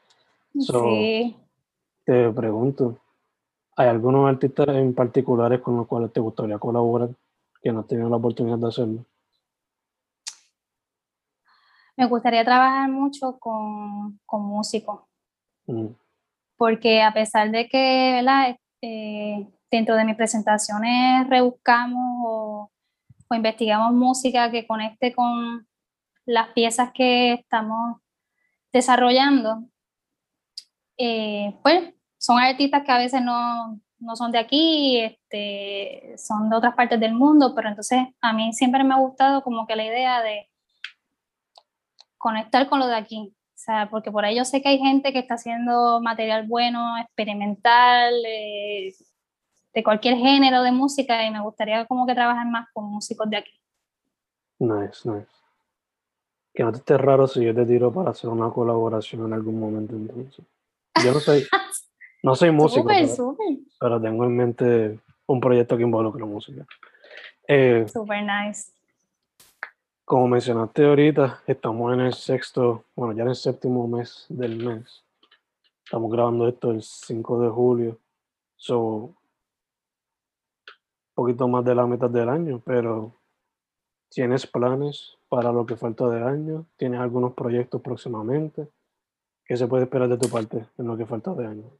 sí. 0.60 1.36
Te 2.06 2.30
pregunto, 2.32 2.98
¿hay 3.78 3.88
algunos 3.88 4.28
artistas 4.28 4.68
en 4.70 4.94
particulares 4.94 5.62
con 5.62 5.78
los 5.78 5.88
cuales 5.88 6.12
te 6.12 6.20
gustaría 6.20 6.58
colaborar? 6.58 7.10
que 7.64 7.72
no 7.72 7.80
has 7.80 7.88
tenido 7.88 8.10
la 8.10 8.18
oportunidad 8.18 8.58
de 8.58 8.68
hacerlo? 8.68 9.06
Me 11.96 12.06
gustaría 12.08 12.44
trabajar 12.44 12.90
mucho 12.90 13.40
con, 13.40 14.20
con 14.26 14.44
músicos. 14.44 15.02
Mm. 15.66 15.88
Porque 16.58 17.02
a 17.02 17.14
pesar 17.14 17.50
de 17.52 17.70
que 17.70 18.20
eh, 18.82 19.48
dentro 19.72 19.96
de 19.96 20.06
mis 20.06 20.16
presentaciones 20.16 21.28
rebuscamos 21.30 22.02
o, 22.26 22.43
investigamos 23.36 23.94
música 23.94 24.52
que 24.52 24.68
conecte 24.68 25.14
con 25.14 25.68
las 26.26 26.50
piezas 26.50 26.92
que 26.94 27.34
estamos 27.34 27.98
desarrollando, 28.72 29.66
eh, 30.98 31.56
pues 31.62 31.94
son 32.18 32.40
artistas 32.40 32.84
que 32.84 32.92
a 32.92 32.98
veces 32.98 33.22
no, 33.22 33.80
no 34.00 34.16
son 34.16 34.32
de 34.32 34.40
aquí, 34.40 35.00
este, 35.00 36.16
son 36.18 36.50
de 36.50 36.56
otras 36.58 36.76
partes 36.76 37.00
del 37.00 37.14
mundo, 37.14 37.54
pero 37.56 37.70
entonces 37.70 38.00
a 38.22 38.34
mí 38.34 38.54
siempre 38.54 38.84
me 38.84 38.94
ha 38.94 38.98
gustado 38.98 39.44
como 39.44 39.66
que 39.68 39.76
la 39.76 39.86
idea 39.86 40.22
de 40.22 40.50
conectar 42.18 42.70
con 42.70 42.80
lo 42.80 42.88
de 42.88 42.96
aquí. 42.96 43.34
O 43.36 43.58
sea, 43.66 43.90
porque 43.90 44.12
por 44.12 44.26
ahí 44.26 44.36
yo 44.36 44.46
sé 44.46 44.62
que 44.62 44.70
hay 44.70 44.80
gente 44.80 45.14
que 45.14 45.20
está 45.20 45.36
haciendo 45.36 46.02
material 46.02 46.48
bueno, 46.48 46.98
experimental, 46.98 48.14
eh, 48.26 48.94
de 49.74 49.84
cualquier 49.84 50.18
género 50.18 50.62
de 50.64 50.72
música 50.72 51.26
y 51.26 51.32
me 51.32 51.42
gustaría 51.42 51.86
como 51.86 52.06
que 52.06 52.14
trabajar 52.14 52.48
más 52.48 52.68
con 52.74 52.86
músicos 52.86 53.30
de 53.30 53.38
aquí. 53.38 53.60
Nice, 54.60 55.10
nice. 55.10 55.28
Que 56.54 56.64
no 56.64 56.72
te 56.72 56.78
esté 56.78 56.98
raro 56.98 57.28
si 57.28 57.44
yo 57.44 57.56
te 57.56 57.66
tiro 57.66 57.92
para 57.92 58.12
hacer 58.12 58.30
una 58.30 58.50
colaboración 58.52 59.26
en 59.26 59.34
algún 59.34 59.60
momento 59.60 59.96
entonces. 59.96 60.46
Yo 61.04 61.12
no 61.12 61.20
soy, 61.20 61.44
No 62.24 62.36
soy 62.36 62.52
músico, 62.52 62.88
pero, 63.80 64.02
tengo 64.02 64.24
en 64.24 64.38
mente 64.38 65.00
un 65.26 65.42
proyecto 65.42 65.76
que 65.76 65.84
involucra 65.84 66.26
música. 66.26 66.66
Eh, 67.46 67.86
Super 67.92 68.24
nice. 68.24 68.72
como 70.06 70.30
mencionaste 70.30 70.86
ahorita, 70.86 71.42
estamos 71.46 71.94
en 71.94 72.00
el 72.00 72.14
sexto, 72.14 72.86
bueno, 72.96 73.14
ya 73.14 73.24
en 73.24 73.30
el 73.30 73.36
séptimo 73.36 73.90
mes 73.90 74.26
del 74.30 74.56
mes. 74.56 75.04
Estamos 75.84 76.10
grabando 76.10 76.48
esto 76.48 76.72
el 76.72 76.82
5 76.82 77.42
de 77.42 77.50
julio. 77.50 78.00
So, 78.56 79.14
poquito 81.14 81.48
más 81.48 81.64
de 81.66 81.76
la 81.76 81.86
mitad 81.86 82.10
del 82.10 82.30
año, 82.30 82.62
pero 82.66 83.14
¿tienes 84.10 84.48
planes 84.48 85.18
para 85.30 85.52
lo 85.52 85.66
que 85.66 85.76
falta 85.76 86.08
del 86.08 86.24
año? 86.24 86.66
¿Tienes 86.78 87.00
algunos 87.00 87.34
proyectos 87.34 87.82
próximamente? 87.82 88.68
¿Qué 89.46 89.58
se 89.58 89.68
puede 89.68 89.84
esperar 89.84 90.10
de 90.10 90.18
tu 90.18 90.30
parte 90.30 90.66
en 90.78 90.88
lo 90.88 90.98
que 90.98 91.06
falta 91.06 91.34
de 91.34 91.48
año? 91.48 91.72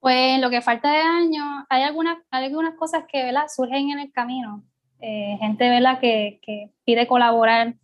Pues 0.00 0.40
lo 0.40 0.50
que 0.50 0.62
falta 0.62 0.90
de 0.90 1.00
año, 1.00 1.66
hay 1.68 1.82
algunas, 1.82 2.18
algunas 2.30 2.74
cosas 2.76 3.04
que 3.10 3.24
¿verdad? 3.24 3.46
surgen 3.48 3.90
en 3.90 3.98
el 3.98 4.12
camino. 4.12 4.62
Eh, 5.00 5.36
gente 5.40 5.68
¿verdad? 5.68 6.00
Que, 6.00 6.40
que, 6.42 6.72
pide 6.84 7.06
colaborar 7.06 7.74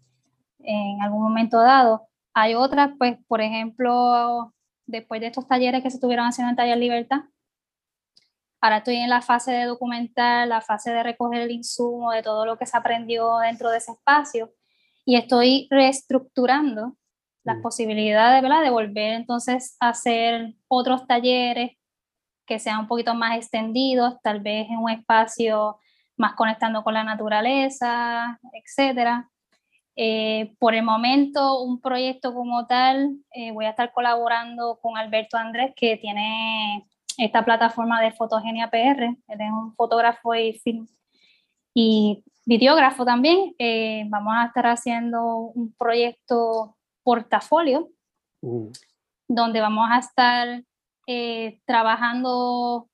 en 0.61 1.03
algún 1.03 1.23
momento 1.23 1.61
dado. 1.61 2.09
Hay 2.35 2.55
otras, 2.55 2.93
pues, 2.99 3.19
por 3.27 3.41
ejemplo, 3.41 4.55
después 4.87 5.21
de 5.21 5.27
estos 5.27 5.47
talleres 5.47 5.83
que 5.83 5.91
se 5.91 5.97
estuvieron 5.97 6.27
haciendo 6.27 6.51
en 6.51 6.57
Taller 6.57 6.79
Libertad, 6.79 7.23
ahora 8.63 8.79
estoy 8.79 8.97
en 8.97 9.11
la 9.11 9.21
fase 9.21 9.51
de 9.51 9.65
documentar, 9.65 10.47
la 10.47 10.61
fase 10.61 10.93
de 10.93 11.03
recoger 11.03 11.43
el 11.43 11.51
insumo 11.51 12.13
de 12.13 12.23
todo 12.23 12.47
lo 12.47 12.57
que 12.57 12.65
se 12.65 12.77
aprendió 12.77 13.39
dentro 13.39 13.71
de 13.71 13.79
ese 13.79 13.91
espacio 13.91 14.53
y 15.05 15.17
estoy 15.17 15.67
reestructurando 15.69 16.97
las 17.43 17.59
mm. 17.59 17.63
posibilidades 17.63 18.41
¿verdad? 18.41 18.63
de 18.63 18.71
volver 18.71 19.15
entonces 19.15 19.77
a 19.81 19.89
hacer 19.89 20.55
otros 20.69 21.09
talleres 21.09 21.73
que 22.47 22.61
sean 22.61 22.79
un 22.79 22.87
poquito 22.87 23.15
más 23.15 23.37
extendidos, 23.37 24.15
tal 24.23 24.41
vez 24.41 24.69
en 24.71 24.79
un 24.79 24.91
espacio 24.91 25.79
más 26.17 26.35
conectando 26.35 26.85
con 26.85 26.95
la 26.95 27.03
naturaleza, 27.03 28.39
etcétera. 28.53 29.29
Eh, 29.97 30.55
por 30.59 30.75
el 30.75 30.85
momento, 30.85 31.63
un 31.63 31.81
proyecto 31.81 32.33
como 32.33 32.67
tal, 32.67 33.17
eh, 33.33 33.51
voy 33.53 33.65
a 33.65 33.71
estar 33.71 33.93
colaborando 33.93 34.79
con 34.81 34.97
Alberto 34.97 35.37
Andrés, 35.37 35.73
que 35.75 35.97
tiene 35.97 36.87
esta 37.25 37.45
plataforma 37.45 38.01
de 38.01 38.13
Fotogenia 38.13 38.71
PR. 38.71 39.03
Él 39.03 39.41
es 39.41 39.51
un 39.51 39.75
fotógrafo 39.75 40.35
y, 40.35 40.55
film, 40.55 40.87
y 41.75 42.25
videógrafo 42.45 43.05
también. 43.05 43.55
Eh, 43.59 44.05
vamos 44.09 44.35
a 44.37 44.47
estar 44.47 44.67
haciendo 44.67 45.37
un 45.55 45.73
proyecto 45.75 46.77
portafolio, 47.03 47.89
mm. 48.43 48.69
donde 49.29 49.61
vamos 49.61 49.89
a 49.91 49.99
estar 49.99 50.63
eh, 51.07 51.61
trabajando 51.65 52.89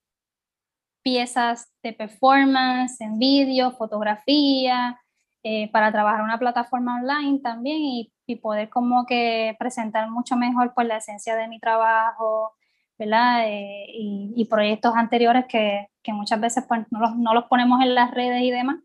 piezas 1.01 1.71
de 1.81 1.93
performance 1.93 3.01
en 3.01 3.17
vídeo, 3.17 3.71
fotografía, 3.71 4.99
eh, 5.43 5.71
para 5.71 5.91
trabajar 5.91 6.21
una 6.21 6.37
plataforma 6.37 6.97
online 6.97 7.39
también 7.39 7.77
y, 7.81 8.13
poder 8.43 8.69
como 8.69 9.07
que 9.07 9.55
presentar 9.57 10.07
mucho 10.11 10.35
mejor 10.35 10.71
pues 10.75 10.85
la 10.85 10.97
esencia 10.97 11.35
de 11.35 11.47
mi 11.47 11.59
trabajo, 11.59 12.53
¿verdad? 12.99 13.47
Eh, 13.47 13.85
y, 13.87 14.45
proyectos 14.45 14.93
anteriores 14.95 15.45
que, 15.47 15.87
que 16.03 16.13
muchas 16.13 16.39
veces 16.39 16.65
pues 16.67 16.81
no 16.91 16.99
los, 16.99 17.15
no 17.15 17.33
los, 17.33 17.45
ponemos 17.45 17.81
en 17.81 17.95
las 17.95 18.11
redes 18.11 18.43
y 18.43 18.51
demás. 18.51 18.77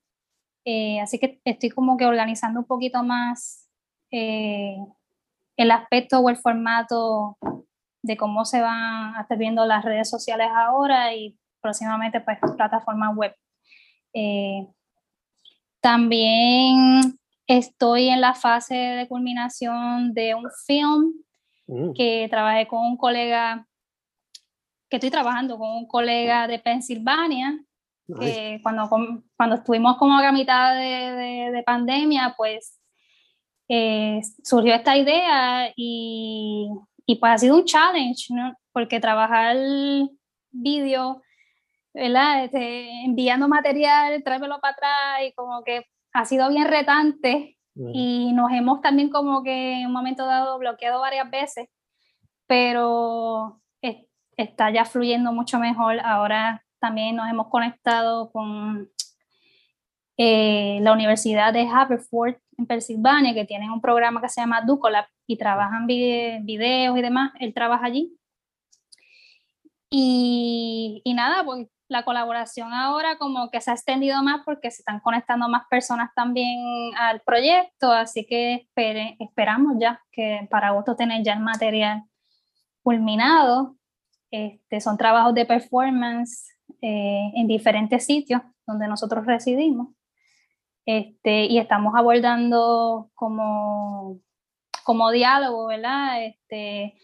así 1.03 1.19
que 1.19 1.41
estoy 1.45 1.71
como 1.71 1.97
que 1.97 2.07
organizando 2.07 2.61
un 2.61 2.67
poquito 2.67 3.03
más 3.03 3.69
el 4.11 5.71
aspecto 5.71 6.21
o 6.21 6.31
el 6.31 6.37
formato 6.37 7.37
de 8.05 8.17
cómo 8.17 8.45
se 8.45 8.61
van 8.61 9.15
a 9.17 9.23
estar 9.23 9.39
viendo 9.39 9.65
las 9.65 9.85
redes 9.85 10.11
sociales 10.11 10.49
ahora 10.55 11.15
y 11.15 11.39
próximamente 11.61 12.21
pues 12.21 12.39
plataformas 12.57 13.17
web. 13.17 13.35
Eh, 14.13 14.67
también 15.81 17.19
estoy 17.47 18.09
en 18.09 18.21
la 18.21 18.35
fase 18.35 18.75
de 18.75 19.09
culminación 19.09 20.13
de 20.13 20.35
un 20.35 20.51
film 20.67 21.15
mm. 21.67 21.93
que 21.95 22.27
trabajé 22.29 22.67
con 22.67 22.81
un 22.81 22.97
colega, 22.99 23.67
que 24.89 24.97
estoy 24.97 25.11
trabajando 25.11 25.59
con 25.59 25.71
un 25.71 25.87
colega 25.87 26.47
de 26.47 26.59
Pensilvania, 26.59 27.59
que 28.21 28.61
cuando, 28.63 28.89
cuando 29.37 29.57
estuvimos 29.57 29.97
como 29.97 30.19
a 30.19 30.33
mitad 30.33 30.75
de, 30.75 31.51
de, 31.53 31.63
pandemia, 31.63 32.35
pues 32.37 32.79
eh, 33.69 34.21
surgió 34.43 34.75
esta 34.75 34.97
idea 34.97 35.73
y 35.75 36.69
y 37.07 37.17
pues 37.17 37.33
ha 37.33 37.39
sido 37.39 37.57
un 37.57 37.65
challenge, 37.65 38.27
¿no? 38.31 38.55
Porque 38.73 39.01
trabajar 39.01 39.57
vídeo, 40.51 41.23
¿verdad? 41.93 42.45
Este, 42.45 43.05
enviando 43.05 43.49
material, 43.49 44.23
tráemelo 44.23 44.61
para 44.61 44.73
atrás 44.73 45.29
y 45.29 45.33
como 45.33 45.63
que 45.63 45.87
ha 46.13 46.25
sido 46.25 46.49
bien 46.49 46.67
retante 46.67 47.59
y 47.77 48.33
nos 48.33 48.53
hemos 48.53 48.81
también 48.83 49.11
como 49.11 49.43
que 49.43 49.81
en 49.81 49.87
un 49.87 49.93
momento 49.93 50.27
dado 50.27 50.59
bloqueado 50.59 51.01
varias 51.01 51.29
veces, 51.29 51.69
pero 52.47 53.61
está 54.37 54.71
ya 54.71 54.85
fluyendo 54.85 55.33
mucho 55.33 55.59
mejor. 55.59 56.01
Ahora 56.01 56.65
también 56.79 57.17
nos 57.17 57.29
hemos 57.29 57.49
conectado 57.49 58.31
con 58.31 58.91
eh, 60.17 60.79
la 60.83 60.93
Universidad 60.93 61.53
de 61.53 61.69
Haverford 61.69 62.37
en 62.57 62.67
Pensilvania, 62.67 63.35
que 63.35 63.45
tienen 63.45 63.71
un 63.71 63.81
programa 63.81 64.21
que 64.21 64.29
se 64.29 64.41
llama 64.41 64.63
Ducolab 64.63 65.07
y 65.27 65.37
trabajan 65.37 65.87
videos 65.87 66.99
y 66.99 67.03
demás. 67.03 67.33
Él 67.41 67.53
trabaja 67.55 67.87
allí. 67.87 68.17
Y, 69.91 71.03
y, 71.05 71.15
nada, 71.15 71.45
pues 71.45 71.69
la 71.89 72.05
colaboración 72.05 72.73
ahora 72.73 73.19
como 73.19 73.51
que 73.51 73.61
se 73.61 73.71
ha 73.71 73.75
extendido 73.75 74.23
más 74.23 74.43
porque 74.45 74.71
se 74.71 74.83
están 74.83 75.01
conectando 75.01 75.49
más 75.49 75.63
personas 75.71 76.11
también 76.15 76.59
al 76.99 77.21
proyecto, 77.21 77.93
así 77.93 78.27
que 78.27 78.67
esperamos 79.21 79.77
ya 79.79 80.03
que 80.11 80.47
para 80.51 80.69
agosto 80.69 80.97
tener 80.97 81.23
ya 81.23 81.35
el 81.35 81.41
material 81.41 82.05
culminado. 82.83 83.77
Este, 84.35 84.81
son 84.81 84.97
trabajos 84.97 85.33
de 85.33 85.47
performance 85.47 86.49
eh, 86.83 87.31
en 87.37 87.47
diferentes 87.47 88.05
sitios 88.05 88.43
donde 88.67 88.89
nosotros 88.89 89.25
residimos. 89.25 89.95
Este, 90.85 91.45
y 91.45 91.59
estamos 91.59 91.95
abordando 91.97 93.13
como, 93.15 94.19
como 94.83 95.13
diálogo, 95.13 95.69
¿verdad? 95.69 96.25
Este, 96.25 96.99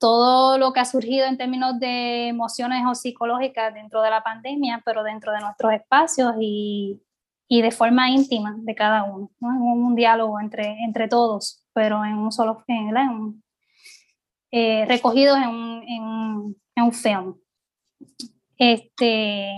todo 0.00 0.58
lo 0.58 0.72
que 0.72 0.80
ha 0.80 0.84
surgido 0.84 1.26
en 1.26 1.38
términos 1.38 1.78
de 1.78 2.26
emociones 2.26 2.82
o 2.84 2.96
psicológicas 2.96 3.72
dentro 3.72 4.02
de 4.02 4.10
la 4.10 4.24
pandemia, 4.24 4.82
pero 4.84 5.04
dentro 5.04 5.30
de 5.30 5.38
nuestros 5.38 5.72
espacios 5.74 6.34
y, 6.40 7.00
y 7.46 7.62
de 7.62 7.70
forma 7.70 8.10
íntima 8.10 8.56
de 8.58 8.74
cada 8.74 9.04
uno, 9.04 9.30
¿no? 9.38 9.48
un, 9.50 9.94
diálogo 9.94 10.40
entre, 10.40 10.82
entre 10.82 11.06
todos, 11.06 11.64
pero 11.72 12.04
en 12.04 12.14
un 12.14 12.32
solo 12.32 12.58
film, 12.66 12.96
en, 12.96 13.42
eh, 14.50 14.84
recogidos 14.86 15.38
en 15.38 15.48
un, 15.48 15.82
en, 15.86 16.61
en 16.74 16.84
un 16.84 16.92
film. 16.92 17.36
Este, 18.56 19.48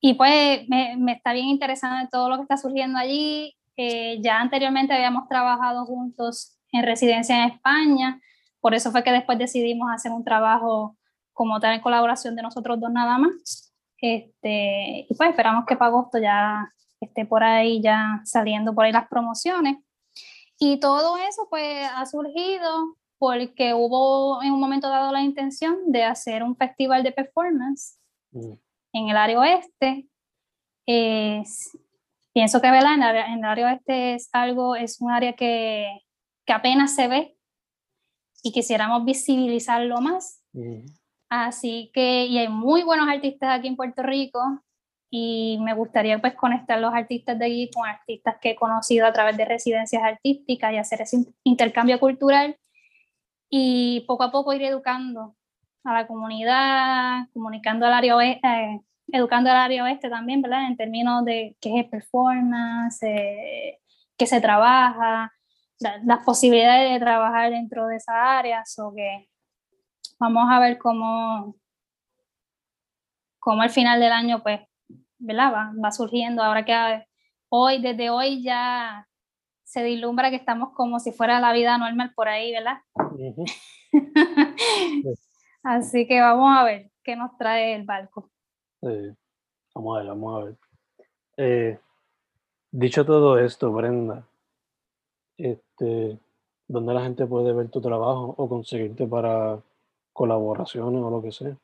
y 0.00 0.14
pues 0.14 0.68
me, 0.68 0.96
me, 0.96 1.12
está 1.12 1.32
bien 1.32 1.46
interesante 1.46 2.08
todo 2.10 2.28
lo 2.28 2.36
que 2.36 2.42
está 2.42 2.56
surgiendo 2.56 2.98
allí. 2.98 3.54
Eh, 3.76 4.20
ya 4.22 4.40
anteriormente 4.40 4.92
habíamos 4.92 5.28
trabajado 5.28 5.86
juntos 5.86 6.58
en 6.72 6.84
residencia 6.84 7.42
en 7.42 7.50
España, 7.50 8.20
por 8.60 8.74
eso 8.74 8.90
fue 8.90 9.02
que 9.02 9.12
después 9.12 9.38
decidimos 9.38 9.90
hacer 9.92 10.12
un 10.12 10.24
trabajo 10.24 10.96
como 11.32 11.60
tal 11.60 11.74
en 11.74 11.80
colaboración 11.80 12.36
de 12.36 12.42
nosotros 12.42 12.78
dos 12.78 12.92
nada 12.92 13.18
más. 13.18 13.72
Este, 13.98 15.06
y 15.08 15.14
pues 15.14 15.30
esperamos 15.30 15.64
que 15.66 15.76
para 15.76 15.90
agosto 15.90 16.18
ya 16.18 16.70
esté 17.00 17.24
por 17.24 17.42
ahí 17.42 17.80
ya 17.82 18.20
saliendo 18.24 18.74
por 18.74 18.84
ahí 18.84 18.92
las 18.92 19.08
promociones. 19.08 19.78
Y 20.58 20.78
todo 20.78 21.16
eso 21.16 21.46
pues 21.48 21.88
ha 21.94 22.04
surgido 22.04 22.96
porque 23.20 23.72
hubo 23.74 24.42
en 24.42 24.50
un 24.52 24.58
momento 24.58 24.88
dado 24.88 25.12
la 25.12 25.22
intención 25.22 25.92
de 25.92 26.02
hacer 26.02 26.42
un 26.42 26.56
festival 26.56 27.04
de 27.04 27.12
performance. 27.12 27.96
Mm 28.32 28.54
en 28.92 29.08
el 29.08 29.16
área 29.16 29.40
oeste. 29.40 30.06
pienso 32.32 32.60
que 32.60 32.68
En, 32.68 33.02
el 33.02 33.44
área 33.44 33.66
oeste 33.66 34.14
es 34.14 34.28
algo, 34.32 34.76
es 34.76 35.00
un 35.00 35.10
área 35.10 35.34
que, 35.34 35.86
que 36.44 36.52
apenas 36.52 36.94
se 36.94 37.08
ve 37.08 37.36
y 38.42 38.52
quisiéramos 38.52 39.04
visibilizarlo 39.04 40.00
más. 40.00 40.42
Así 41.28 41.90
que, 41.94 42.26
y 42.26 42.38
hay 42.38 42.48
muy 42.48 42.82
buenos 42.82 43.08
artistas 43.08 43.58
aquí 43.58 43.68
en 43.68 43.76
Puerto 43.76 44.02
Rico 44.02 44.40
y 45.12 45.58
me 45.60 45.74
gustaría 45.74 46.20
pues 46.20 46.34
conectar 46.34 46.80
los 46.80 46.92
artistas 46.92 47.38
de 47.38 47.46
aquí 47.46 47.70
con 47.70 47.86
artistas 47.86 48.36
que 48.40 48.50
he 48.50 48.56
conocido 48.56 49.06
a 49.06 49.12
través 49.12 49.36
de 49.36 49.44
residencias 49.44 50.02
artísticas 50.02 50.72
y 50.72 50.76
hacer 50.76 51.02
ese 51.02 51.18
intercambio 51.44 51.98
cultural 52.00 52.56
y 53.50 54.00
poco 54.06 54.22
a 54.22 54.30
poco 54.30 54.52
ir 54.52 54.62
educando 54.62 55.36
a 55.84 55.92
la 55.92 56.06
comunidad, 56.06 57.26
comunicando 57.32 57.86
al 57.86 57.92
área 57.92 58.16
oeste, 58.16 58.46
eh, 58.46 58.80
educando 59.08 59.50
al 59.50 59.56
área 59.56 59.84
oeste 59.84 60.08
también, 60.08 60.40
¿verdad? 60.40 60.68
En 60.68 60.76
términos 60.76 61.24
de 61.24 61.56
qué 61.60 61.80
es 61.80 61.88
performance, 61.88 63.02
eh, 63.02 63.80
qué 64.16 64.26
se 64.26 64.40
trabaja, 64.40 65.32
las 65.80 66.24
posibilidades 66.24 66.92
de 66.92 67.00
trabajar 67.00 67.50
dentro 67.50 67.86
de 67.86 67.96
esas 67.96 68.14
áreas, 68.16 68.78
o 68.78 68.94
que 68.94 69.28
vamos 70.18 70.44
a 70.50 70.60
ver 70.60 70.78
cómo, 70.78 71.56
cómo 73.40 73.62
al 73.62 73.70
final 73.70 73.98
del 73.98 74.12
año, 74.12 74.42
pues, 74.42 74.60
¿verdad? 75.18 75.52
Va, 75.52 75.72
va 75.82 75.90
surgiendo, 75.90 76.42
ahora 76.42 76.64
que 76.64 77.04
hoy, 77.48 77.80
desde 77.80 78.10
hoy 78.10 78.42
ya 78.42 79.08
se 79.70 79.84
vislumbra 79.84 80.30
que 80.30 80.36
estamos 80.36 80.70
como 80.74 80.98
si 80.98 81.12
fuera 81.12 81.38
la 81.38 81.52
vida 81.52 81.78
normal 81.78 82.12
por 82.16 82.26
ahí, 82.26 82.50
¿verdad? 82.50 82.78
Así 85.62 86.08
que 86.08 86.20
vamos 86.20 86.58
a 86.58 86.64
ver 86.64 86.90
qué 87.04 87.14
nos 87.14 87.36
trae 87.38 87.76
el 87.76 87.84
barco. 87.84 88.28
Vamos 88.82 89.96
a 89.96 90.00
ver, 90.00 90.08
vamos 90.08 90.34
a 90.34 90.44
ver. 90.44 90.56
Eh, 91.36 91.78
dicho 92.72 93.06
todo 93.06 93.38
esto, 93.38 93.70
Brenda, 93.70 94.26
este, 95.38 96.18
¿dónde 96.66 96.92
la 96.92 97.02
gente 97.02 97.24
puede 97.26 97.52
ver 97.52 97.68
tu 97.68 97.80
trabajo 97.80 98.34
o 98.36 98.48
conseguirte 98.48 99.06
para 99.06 99.62
colaboraciones 100.12 101.00
o 101.00 101.10
lo 101.10 101.22
que 101.22 101.30
sea? 101.30 101.56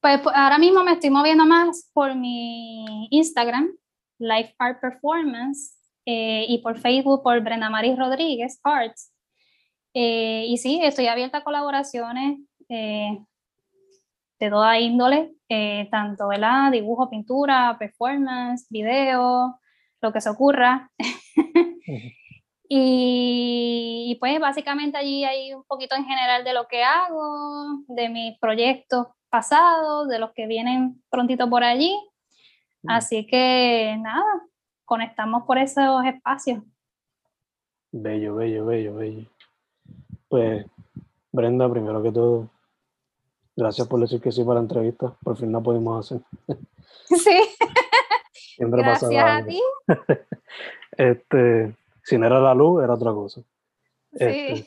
Pues, 0.00 0.20
pues 0.22 0.36
ahora 0.36 0.58
mismo 0.58 0.84
me 0.84 0.92
estoy 0.92 1.10
moviendo 1.10 1.46
más 1.46 1.90
por 1.92 2.14
mi 2.14 3.08
Instagram, 3.10 3.76
Life 4.18 4.54
Art 4.58 4.80
Performance, 4.80 5.83
eh, 6.06 6.46
y 6.48 6.58
por 6.58 6.78
Facebook 6.78 7.22
por 7.22 7.40
Brenda 7.40 7.70
Maris 7.70 7.98
Rodríguez 7.98 8.60
Arts. 8.62 9.12
Eh, 9.94 10.44
y 10.48 10.58
sí, 10.58 10.80
estoy 10.82 11.06
abierta 11.06 11.38
a 11.38 11.44
colaboraciones 11.44 12.40
eh, 12.68 13.18
de 14.38 14.50
toda 14.50 14.78
índole, 14.78 15.32
tanto 15.90 16.28
¿verdad? 16.28 16.72
dibujo, 16.72 17.08
pintura, 17.08 17.76
performance, 17.78 18.66
video, 18.68 19.58
lo 20.02 20.12
que 20.12 20.20
se 20.20 20.28
ocurra. 20.28 20.90
y, 22.68 24.06
y, 24.08 24.16
pues 24.18 24.40
básicamente 24.40 24.98
allí 24.98 25.24
hay 25.24 25.54
un 25.54 25.64
poquito 25.64 25.94
en 25.94 26.04
general 26.04 26.44
de 26.44 26.54
lo 26.54 26.66
que 26.66 26.82
hago, 26.82 27.84
de 27.88 28.08
mis 28.08 28.38
proyectos 28.40 29.06
pasados, 29.30 30.08
de 30.08 30.18
los 30.18 30.32
que 30.32 30.46
vienen 30.46 31.02
prontito 31.08 31.48
por 31.48 31.64
allí. 31.64 31.96
Así 32.86 33.26
que 33.26 33.96
nada, 34.00 34.42
conectamos 34.84 35.44
por 35.44 35.58
esos 35.58 36.04
espacios. 36.04 36.62
Bello, 37.92 38.34
bello, 38.34 38.66
bello, 38.66 38.94
bello. 38.94 39.26
Pues, 40.28 40.66
Brenda, 41.30 41.70
primero 41.70 42.02
que 42.02 42.12
todo, 42.12 42.50
gracias 43.56 43.86
por 43.88 44.00
decir 44.00 44.20
que 44.20 44.32
sí 44.32 44.42
para 44.44 44.54
la 44.54 44.62
entrevista. 44.62 45.14
Por 45.22 45.36
fin 45.36 45.52
la 45.52 45.60
podemos 45.60 46.04
hacer. 46.04 46.24
Sí. 47.06 47.38
Siempre 48.56 48.82
gracias 48.82 49.12
a 49.12 49.44
ti. 49.44 49.60
este, 50.92 51.76
si 52.02 52.16
no 52.16 52.26
era 52.26 52.40
la 52.40 52.54
luz, 52.54 52.82
era 52.82 52.94
otra 52.94 53.12
cosa. 53.12 53.42
Sí. 54.12 54.24
Este, 54.24 54.66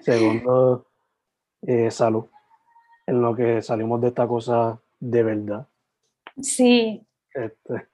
segundo, 0.00 0.86
eh, 1.62 1.90
salud. 1.90 2.24
En 3.06 3.20
lo 3.20 3.36
que 3.36 3.62
salimos 3.62 4.00
de 4.00 4.08
esta 4.08 4.26
cosa 4.26 4.80
de 4.98 5.22
verdad. 5.22 5.68
Sí. 6.40 7.06
Este, 7.32 7.86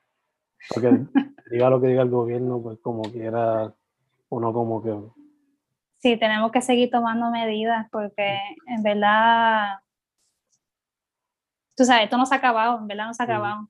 porque 0.68 1.06
diga 1.50 1.70
lo 1.70 1.80
que 1.80 1.88
diga 1.88 2.02
el 2.02 2.10
gobierno, 2.10 2.60
pues 2.62 2.78
como 2.80 3.02
quiera, 3.02 3.74
uno 4.28 4.52
como 4.52 4.82
que... 4.82 4.94
Sí, 5.98 6.16
tenemos 6.16 6.50
que 6.50 6.62
seguir 6.62 6.90
tomando 6.90 7.30
medidas 7.30 7.86
porque 7.90 8.38
en 8.66 8.82
verdad, 8.82 9.80
tú 11.76 11.84
sabes, 11.84 12.04
esto 12.04 12.16
no 12.16 12.26
se 12.26 12.34
ha 12.34 12.38
acabado, 12.38 12.78
en 12.78 12.86
verdad 12.86 13.06
no 13.06 13.14
se 13.14 13.22
ha 13.22 13.26
acabado. 13.26 13.68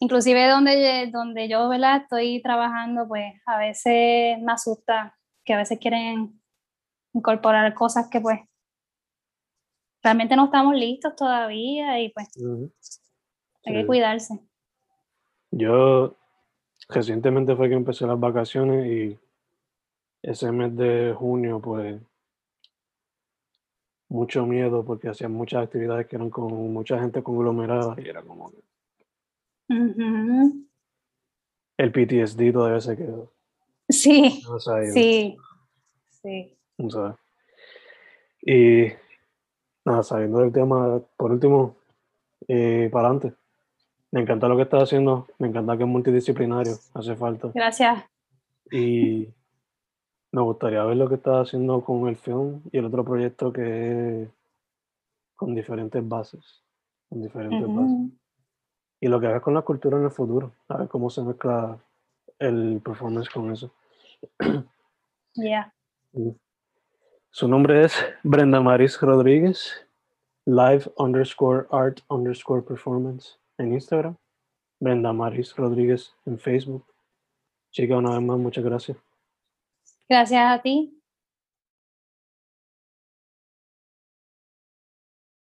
Inclusive 0.00 0.48
donde, 0.48 1.10
donde 1.10 1.48
yo 1.48 1.68
¿verdad? 1.68 2.02
estoy 2.02 2.42
trabajando, 2.42 3.08
pues 3.08 3.34
a 3.46 3.58
veces 3.58 4.38
me 4.40 4.52
asusta 4.52 5.16
que 5.44 5.54
a 5.54 5.58
veces 5.58 5.78
quieren 5.78 6.40
incorporar 7.14 7.72
cosas 7.72 8.08
que 8.08 8.20
pues 8.20 8.40
realmente 10.02 10.36
no 10.36 10.46
estamos 10.46 10.74
listos 10.74 11.16
todavía 11.16 12.00
y 12.00 12.10
pues 12.10 12.28
hay 13.64 13.74
que 13.74 13.86
cuidarse. 13.86 14.38
Yo 15.50 16.16
recientemente 16.88 17.56
fue 17.56 17.68
que 17.68 17.74
empecé 17.74 18.06
las 18.06 18.18
vacaciones 18.18 18.86
y 18.86 19.18
ese 20.22 20.50
mes 20.52 20.76
de 20.76 21.14
junio, 21.16 21.60
pues, 21.60 22.00
mucho 24.08 24.46
miedo 24.46 24.84
porque 24.84 25.08
hacían 25.08 25.32
muchas 25.32 25.64
actividades 25.64 26.06
que 26.06 26.16
eran 26.16 26.30
con 26.30 26.52
mucha 26.72 26.98
gente 27.00 27.22
conglomerada 27.22 27.94
y 27.98 28.08
era 28.08 28.22
como 28.22 28.50
que... 28.50 28.58
El 31.78 31.92
PTSD 31.92 32.52
todavía 32.52 32.80
se 32.80 32.96
quedó. 32.96 33.32
Sí, 33.88 34.42
sí, 34.92 35.36
sí. 36.22 36.56
Y 38.42 38.86
nada, 39.84 40.02
sabiendo 40.02 40.38
del 40.38 40.52
tema, 40.52 41.00
por 41.16 41.32
último, 41.32 41.76
eh, 42.48 42.88
para 42.92 43.08
adelante. 43.08 43.36
Me 44.12 44.20
encanta 44.20 44.48
lo 44.48 44.56
que 44.56 44.62
estás 44.62 44.84
haciendo, 44.84 45.26
me 45.38 45.48
encanta 45.48 45.76
que 45.76 45.82
es 45.82 45.88
multidisciplinario, 45.88 46.74
hace 46.94 47.16
falta. 47.16 47.50
Gracias. 47.54 48.04
Y 48.70 49.28
me 50.32 50.42
gustaría 50.42 50.84
ver 50.84 50.96
lo 50.96 51.08
que 51.08 51.16
estás 51.16 51.48
haciendo 51.48 51.80
con 51.82 52.08
el 52.08 52.16
film 52.16 52.60
y 52.72 52.78
el 52.78 52.86
otro 52.86 53.04
proyecto 53.04 53.52
que 53.52 54.22
es 54.22 54.28
con 55.34 55.54
diferentes 55.54 56.06
bases, 56.08 56.62
con 57.08 57.22
diferentes 57.22 57.66
bases. 57.66 58.10
Y 59.00 59.08
lo 59.08 59.20
que 59.20 59.26
hagas 59.26 59.42
con 59.42 59.54
la 59.54 59.62
cultura 59.62 59.98
en 59.98 60.04
el 60.04 60.10
futuro, 60.10 60.52
a 60.68 60.78
ver 60.78 60.88
cómo 60.88 61.10
se 61.10 61.22
mezcla 61.22 61.78
el 62.38 62.80
performance 62.84 63.28
con 63.28 63.52
eso. 63.52 63.70
Ya. 65.38 65.70
Su 67.28 67.46
nombre 67.46 67.84
es 67.84 67.94
Brenda 68.22 68.58
Maris 68.62 68.98
Rodríguez, 68.98 69.86
live 70.46 70.90
underscore 70.96 71.66
art 71.70 72.00
underscore 72.08 72.62
performance 72.62 73.38
en 73.58 73.72
Instagram, 73.72 74.16
Brenda 74.80 75.12
Maris 75.12 75.54
Rodríguez 75.56 76.14
en 76.24 76.38
Facebook. 76.38 76.84
Chica, 77.70 77.96
una 77.96 78.10
vez 78.10 78.22
más, 78.22 78.38
muchas 78.38 78.64
gracias. 78.64 78.96
Gracias 80.08 80.40
a 80.40 80.62
ti. 80.62 80.95